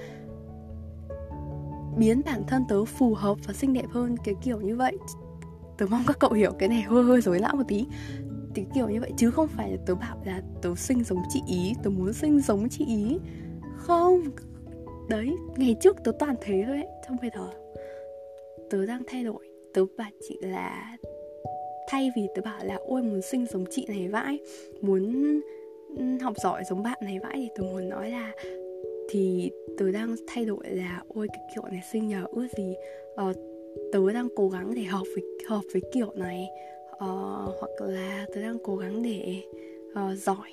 biến 1.96 2.20
bản 2.24 2.42
thân 2.46 2.64
tớ 2.68 2.84
phù 2.84 3.14
hợp 3.14 3.38
và 3.46 3.54
xinh 3.54 3.72
đẹp 3.72 3.86
hơn 3.90 4.16
cái 4.24 4.34
kiểu 4.42 4.60
như 4.60 4.76
vậy 4.76 4.98
tớ 5.82 5.88
mong 5.90 6.02
các 6.06 6.16
cậu 6.20 6.32
hiểu 6.32 6.52
cái 6.58 6.68
này 6.68 6.80
hơi 6.80 7.02
hơi 7.02 7.20
rối 7.20 7.38
não 7.40 7.56
một 7.56 7.62
tí. 7.68 7.86
Thì 8.54 8.64
kiểu 8.74 8.88
như 8.88 9.00
vậy 9.00 9.10
chứ 9.16 9.30
không 9.30 9.48
phải 9.48 9.70
là 9.70 9.76
tớ 9.86 9.94
bảo 9.94 10.22
là 10.24 10.42
tớ 10.62 10.74
sinh 10.76 11.04
giống 11.04 11.18
chị 11.28 11.40
ý 11.46 11.72
tớ 11.82 11.90
muốn 11.90 12.12
sinh 12.12 12.40
giống 12.40 12.68
chị 12.68 12.84
ý. 12.88 13.18
Không 13.76 14.22
đấy 15.08 15.36
ngày 15.56 15.76
trước 15.80 15.96
tớ 16.04 16.12
toàn 16.18 16.34
thế 16.40 16.64
thôi 16.66 16.76
ấy 16.76 16.86
trong 17.08 17.16
bây 17.20 17.30
giờ 17.34 17.48
tớ 18.70 18.86
đang 18.86 19.02
thay 19.06 19.24
đổi. 19.24 19.48
Tớ 19.74 19.84
bảo 19.98 20.10
chị 20.28 20.38
là 20.42 20.96
thay 21.88 22.10
vì 22.16 22.22
tớ 22.34 22.42
bảo 22.42 22.64
là 22.64 22.78
ôi 22.86 23.02
muốn 23.02 23.22
sinh 23.22 23.46
giống 23.46 23.64
chị 23.70 23.86
này 23.88 24.08
vãi 24.08 24.38
muốn 24.80 25.40
học 26.20 26.34
giỏi 26.42 26.62
giống 26.64 26.82
bạn 26.82 26.98
này 27.02 27.18
vãi 27.22 27.34
thì 27.34 27.48
tớ 27.56 27.62
muốn 27.62 27.88
nói 27.88 28.10
là 28.10 28.32
thì 29.10 29.50
tớ 29.78 29.92
đang 29.92 30.14
thay 30.26 30.44
đổi 30.44 30.64
là 30.70 31.02
ôi 31.08 31.26
cái 31.32 31.42
kiểu 31.54 31.64
này 31.64 31.80
sinh 31.92 32.08
nhờ 32.08 32.24
ước 32.32 32.46
gì 32.56 32.74
uh, 33.30 33.51
tớ 33.92 34.12
đang 34.12 34.28
cố 34.36 34.48
gắng 34.48 34.74
để 34.74 34.82
hợp 34.82 35.04
với 35.14 35.24
hợp 35.48 35.62
với 35.72 35.82
kiểu 35.92 36.12
này. 36.14 36.48
Uh, 36.92 37.54
hoặc 37.60 37.70
là 37.80 38.26
tớ 38.34 38.42
đang 38.42 38.58
cố 38.64 38.76
gắng 38.76 39.02
để 39.02 39.42
uh, 39.90 40.18
giỏi 40.18 40.50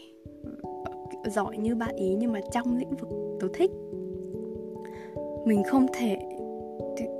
giỏi 1.26 1.58
như 1.58 1.76
bạn 1.76 1.96
ý 1.96 2.16
nhưng 2.16 2.32
mà 2.32 2.40
trong 2.52 2.78
lĩnh 2.78 2.90
vực 2.90 3.10
tớ 3.40 3.48
thích. 3.54 3.72
Mình 5.46 5.64
không 5.64 5.86
thể 5.94 6.18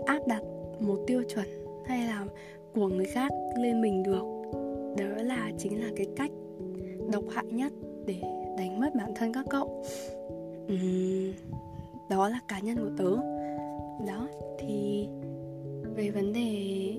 áp 0.06 0.28
đặt 0.28 0.44
một 0.80 0.98
tiêu 1.08 1.24
chuẩn 1.36 1.46
hay 1.86 2.08
là 2.08 2.26
của 2.74 2.88
người 2.88 3.06
khác 3.06 3.32
lên 3.58 3.82
mình 3.82 4.04
được. 4.04 4.24
Đó 4.98 5.24
là 5.24 5.52
chính 5.58 5.82
là 5.82 5.88
cái 5.96 6.08
cách 6.16 6.32
độc 7.12 7.24
hại 7.30 7.46
nhất 7.52 7.74
để 8.06 8.22
đánh 8.58 8.80
mất 8.80 8.90
bản 8.96 9.14
thân 9.16 9.34
các 9.34 9.46
cậu. 9.50 9.84
Uhm, 10.74 11.32
đó 12.10 12.30
là 12.30 12.40
cá 12.48 12.60
nhân 12.60 12.78
của 12.78 12.92
tớ. 12.98 13.16
Đó 14.08 14.28
thì 14.60 15.08
về 15.96 16.10
vấn 16.10 16.34
đề 16.34 16.94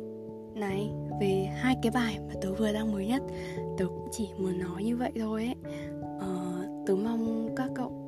này 0.54 0.90
về 1.20 1.48
hai 1.56 1.76
cái 1.82 1.92
bài 1.94 2.18
mà 2.28 2.34
tớ 2.42 2.54
vừa 2.54 2.72
đăng 2.72 2.92
mới 2.92 3.06
nhất 3.06 3.22
tớ 3.78 3.86
cũng 3.86 4.08
chỉ 4.12 4.28
muốn 4.38 4.58
nói 4.58 4.84
như 4.84 4.96
vậy 4.96 5.12
thôi 5.20 5.44
ấy. 5.44 5.54
Ờ, 6.20 6.66
tớ 6.86 6.94
mong 6.94 7.48
các 7.56 7.70
cậu 7.74 8.00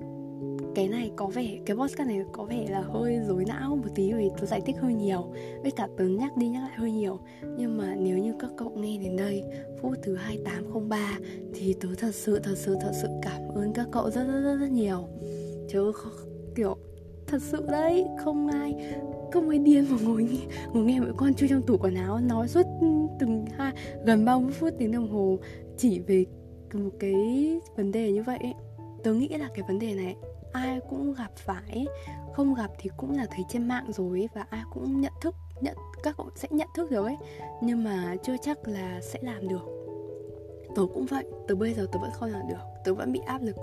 cái 0.75 0.89
này 0.89 1.11
có 1.17 1.27
vẻ 1.27 1.59
cái 1.67 1.77
podcast 1.77 2.09
này 2.09 2.25
có 2.33 2.45
vẻ 2.45 2.67
là 2.71 2.81
hơi 2.81 3.19
rối 3.29 3.45
não 3.45 3.77
một 3.77 3.89
tí 3.95 4.13
vì 4.13 4.31
tớ 4.41 4.47
giải 4.47 4.61
thích 4.61 4.77
hơi 4.81 4.95
nhiều. 4.95 5.33
Với 5.63 5.71
cả 5.71 5.89
tớ 5.99 6.05
nhắc 6.05 6.37
đi 6.37 6.49
nhắc 6.49 6.63
lại 6.63 6.73
hơi 6.77 6.93
nhiều. 6.93 7.19
Nhưng 7.59 7.79
mà 7.79 7.95
nếu 7.95 8.19
như 8.19 8.35
các 8.39 8.51
cậu 8.57 8.71
nghe 8.77 8.99
đến 8.99 9.17
đây 9.17 9.43
phút 9.81 9.93
thứ 10.03 10.15
2803 10.15 11.19
thì 11.55 11.75
tớ 11.81 11.89
thật 11.99 12.15
sự 12.15 12.39
thật 12.39 12.55
sự 12.57 12.77
thật 12.81 12.93
sự 13.03 13.09
cảm 13.23 13.49
ơn 13.55 13.73
các 13.73 13.89
cậu 13.93 14.11
rất 14.11 14.25
rất 14.25 14.41
rất, 14.41 14.57
rất 14.57 14.71
nhiều. 14.71 15.09
Chứ 15.69 15.93
kiểu 16.55 16.77
thật 17.27 17.43
sự 17.43 17.67
đấy 17.71 18.07
không 18.25 18.47
ai 18.47 18.75
không 19.33 19.49
ai 19.49 19.59
điên 19.59 19.87
mà 19.91 19.97
ngồi 20.03 20.23
nghe 20.23 20.41
ngồi 20.73 20.85
nghe 20.85 21.01
mọi 21.01 21.13
con 21.17 21.35
chui 21.35 21.49
trong 21.49 21.63
tủ 21.63 21.77
quần 21.77 21.95
áo, 21.95 22.21
nói 22.21 22.49
suốt 22.49 22.67
từng 23.19 23.45
hai 23.57 23.73
gần 24.05 24.25
30 24.25 24.53
phút 24.53 24.75
tiếng 24.79 24.93
đồng 24.93 25.09
hồ 25.09 25.39
chỉ 25.79 26.01
về 26.01 26.27
một 26.75 26.91
cái 27.01 27.15
vấn 27.77 27.93
đề 27.93 28.13
như 28.13 28.23
vậy 28.23 28.39
ấy. 28.43 28.55
tớ 29.03 29.15
nghĩ 29.15 29.29
là 29.29 29.49
cái 29.55 29.65
vấn 29.69 29.79
đề 29.79 29.95
này 29.95 30.17
ai 30.53 30.81
cũng 30.91 31.15
gặp 31.15 31.31
phải 31.37 31.87
không 32.33 32.55
gặp 32.55 32.71
thì 32.79 32.91
cũng 32.97 33.17
là 33.17 33.27
thấy 33.31 33.45
trên 33.49 33.69
mạng 33.69 33.85
rồi 33.89 34.29
và 34.35 34.47
ai 34.51 34.63
cũng 34.73 35.01
nhận 35.01 35.13
thức, 35.21 35.35
nhận, 35.61 35.77
các 36.03 36.17
cậu 36.17 36.31
sẽ 36.37 36.49
nhận 36.51 36.69
thức 36.75 36.91
được 36.91 37.05
ấy. 37.05 37.17
Nhưng 37.63 37.85
mà 37.85 38.17
chưa 38.23 38.37
chắc 38.43 38.69
là 38.69 39.01
sẽ 39.01 39.19
làm 39.23 39.49
được. 39.49 39.63
Tớ 40.77 40.83
cũng 40.95 41.07
vậy, 41.07 41.25
từ 41.49 41.57
bây 41.57 41.75
giờ 41.75 41.87
tớ 41.93 41.99
vẫn 41.99 42.11
không 42.11 42.31
làm 42.31 42.49
được. 42.49 42.63
Tớ 42.85 42.95
vẫn 42.95 43.13
bị 43.13 43.21
áp 43.27 43.43
lực, 43.43 43.57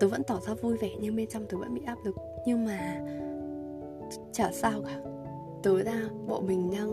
tớ 0.00 0.08
vẫn 0.08 0.22
tỏ 0.22 0.40
ra 0.40 0.54
vui 0.54 0.76
vẻ 0.76 0.90
nhưng 1.00 1.16
bên 1.16 1.28
trong 1.28 1.46
tớ 1.46 1.58
vẫn 1.58 1.74
bị 1.74 1.80
áp 1.86 1.98
lực. 2.04 2.16
Nhưng 2.46 2.64
mà 2.64 3.00
chả 4.32 4.52
sao 4.52 4.82
cả 4.86 5.13
tớ 5.64 5.82
ra 5.82 6.00
bộ 6.26 6.40
mình 6.40 6.70
đang 6.70 6.88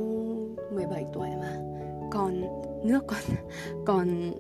17 0.76 1.06
tuổi 1.14 1.30
mà. 1.42 1.58
Còn 2.12 2.42
nước 2.84 3.04
còn 3.08 3.20
còn 3.86 4.32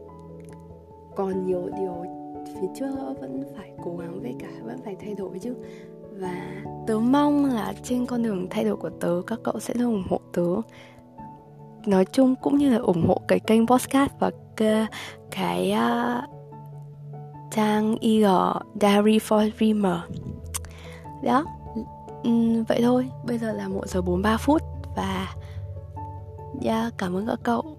còn 1.15 1.45
nhiều 1.45 1.69
điều 1.77 2.05
phía 2.45 2.67
trước 2.75 2.95
vẫn 3.19 3.43
phải 3.57 3.71
cố 3.83 3.97
gắng 3.97 4.21
với 4.21 4.35
cả 4.39 4.47
vẫn 4.63 4.77
phải 4.85 4.95
thay 4.99 5.13
đổi 5.13 5.39
chứ. 5.39 5.55
Và 6.11 6.63
tớ 6.87 6.99
mong 6.99 7.45
là 7.45 7.73
trên 7.83 8.05
con 8.05 8.23
đường 8.23 8.47
thay 8.49 8.63
đổi 8.63 8.75
của 8.75 8.89
tớ 8.89 9.21
các 9.27 9.39
cậu 9.43 9.59
sẽ 9.59 9.73
luôn 9.73 9.93
ủng 9.93 10.07
hộ 10.09 10.19
tớ. 10.33 10.61
Nói 11.85 12.05
chung 12.05 12.35
cũng 12.41 12.57
như 12.57 12.69
là 12.69 12.77
ủng 12.77 13.07
hộ 13.07 13.21
cái 13.27 13.39
kênh 13.39 13.67
podcast 13.67 14.11
và 14.19 14.31
cái, 14.55 14.85
cái 15.31 15.73
uh, 15.73 16.29
trang 17.51 17.95
IG 17.99 18.25
Diary 18.81 19.17
for 19.17 19.49
Dreamer. 19.57 19.97
Đó 21.23 21.45
uhm, 22.27 22.63
vậy 22.63 22.79
thôi. 22.83 23.09
Bây 23.25 23.37
giờ 23.37 23.53
là 23.53 23.67
một 23.67 23.87
giờ 23.87 24.01
43 24.01 24.37
phút 24.37 24.61
và 24.95 25.35
yeah, 26.61 26.93
cảm 26.97 27.15
ơn 27.15 27.27
các 27.27 27.39
cậu. 27.43 27.77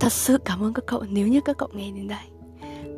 Thật 0.00 0.12
sự 0.12 0.38
cảm 0.44 0.62
ơn 0.62 0.72
các 0.72 0.84
cậu 0.86 1.02
nếu 1.10 1.28
như 1.28 1.40
các 1.40 1.56
cậu 1.58 1.68
nghe 1.72 1.90
đến 1.90 2.08
đây. 2.08 2.24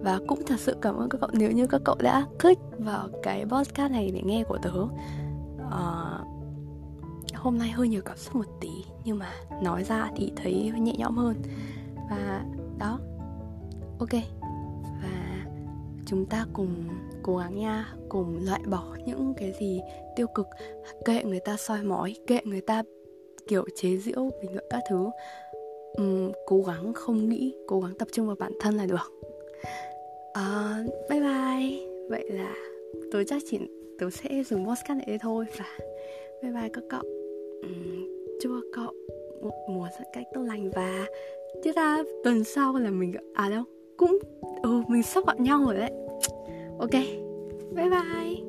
Và 0.03 0.21
cũng 0.27 0.43
thật 0.47 0.61
sự 0.61 0.77
cảm 0.83 0.97
ơn 0.97 1.09
các 1.09 1.19
cậu 1.21 1.31
nếu 1.33 1.51
như 1.51 1.67
các 1.67 1.81
cậu 1.85 1.97
đã 1.99 2.27
click 2.43 2.63
vào 2.79 3.09
cái 3.23 3.45
podcast 3.47 3.93
này 3.93 4.11
để 4.11 4.23
nghe 4.25 4.45
của 4.45 4.59
tớ. 4.63 4.71
Uh, 4.81 6.27
hôm 7.35 7.59
nay 7.59 7.71
hơi 7.71 7.89
nhiều 7.89 8.03
cảm 8.05 8.17
xúc 8.17 8.37
một 8.37 8.47
tí 8.61 8.85
nhưng 9.05 9.19
mà 9.19 9.31
nói 9.63 9.85
ra 9.85 10.11
thì 10.17 10.33
thấy 10.37 10.73
nhẹ 10.79 10.95
nhõm 10.99 11.17
hơn. 11.17 11.43
Và 12.11 12.45
đó. 12.79 12.99
Ok. 13.99 14.23
Và 15.03 15.45
chúng 16.07 16.27
ta 16.27 16.47
cùng 16.53 16.89
cố 17.25 17.37
gắng 17.37 17.59
nha 17.59 17.95
cùng 18.09 18.39
loại 18.45 18.61
bỏ 18.71 18.97
những 19.07 19.35
cái 19.37 19.53
gì 19.61 19.81
tiêu 20.17 20.27
cực 20.27 20.47
kệ 21.05 21.25
người 21.25 21.41
ta 21.41 21.57
soi 21.57 21.83
mói 21.83 22.15
kệ 22.27 22.41
người 22.45 22.61
ta 22.61 22.83
kiểu 23.47 23.65
chế 23.75 23.97
giễu 23.97 24.31
bình 24.43 24.55
luận 24.55 24.65
các 24.71 24.83
thứ. 24.91 25.07
Uhm, 26.03 26.33
cố 26.47 26.63
gắng 26.63 26.93
không 26.93 27.29
nghĩ 27.29 27.55
cố 27.67 27.81
gắng 27.81 27.95
tập 27.99 28.09
trung 28.13 28.27
vào 28.27 28.37
bản 28.39 28.53
thân 28.61 28.75
là 28.75 28.87
được. 28.87 29.13
Uh, 30.39 31.11
bye 31.11 31.21
bye. 31.21 31.79
Vậy 32.09 32.31
là 32.31 32.55
tôi 33.13 33.25
chắc 33.29 33.43
chỉ 33.51 33.59
tôi 33.99 34.11
sẽ 34.11 34.43
dừng 34.47 34.67
podcast 34.67 34.99
này 34.99 35.07
đây 35.07 35.19
thôi 35.19 35.45
và 35.59 35.79
bye 36.43 36.53
bye 36.53 36.69
các 36.73 36.85
cậu. 36.91 37.03
Uhm, 37.67 38.09
chúc 38.41 38.53
các 38.53 38.83
cậu 38.83 38.95
một 39.43 39.53
mùa 39.69 39.89
giãn 39.99 40.09
cách 40.13 40.27
tốt 40.35 40.43
lành 40.43 40.71
và 40.71 41.07
tiếp 41.63 41.73
ra 41.77 42.03
tuần 42.25 42.45
sau 42.45 42.77
là 42.77 42.91
mình 42.91 43.13
à 43.35 43.51
đâu 43.51 43.65
cũng 43.97 44.19
ừ 44.63 44.83
mình 44.89 45.03
sắp 45.03 45.27
gặp 45.27 45.41
nhau 45.41 45.63
rồi 45.65 45.75
đấy 45.75 46.04
ok. 46.79 46.95
Bye 47.75 47.89
bye. 47.89 48.44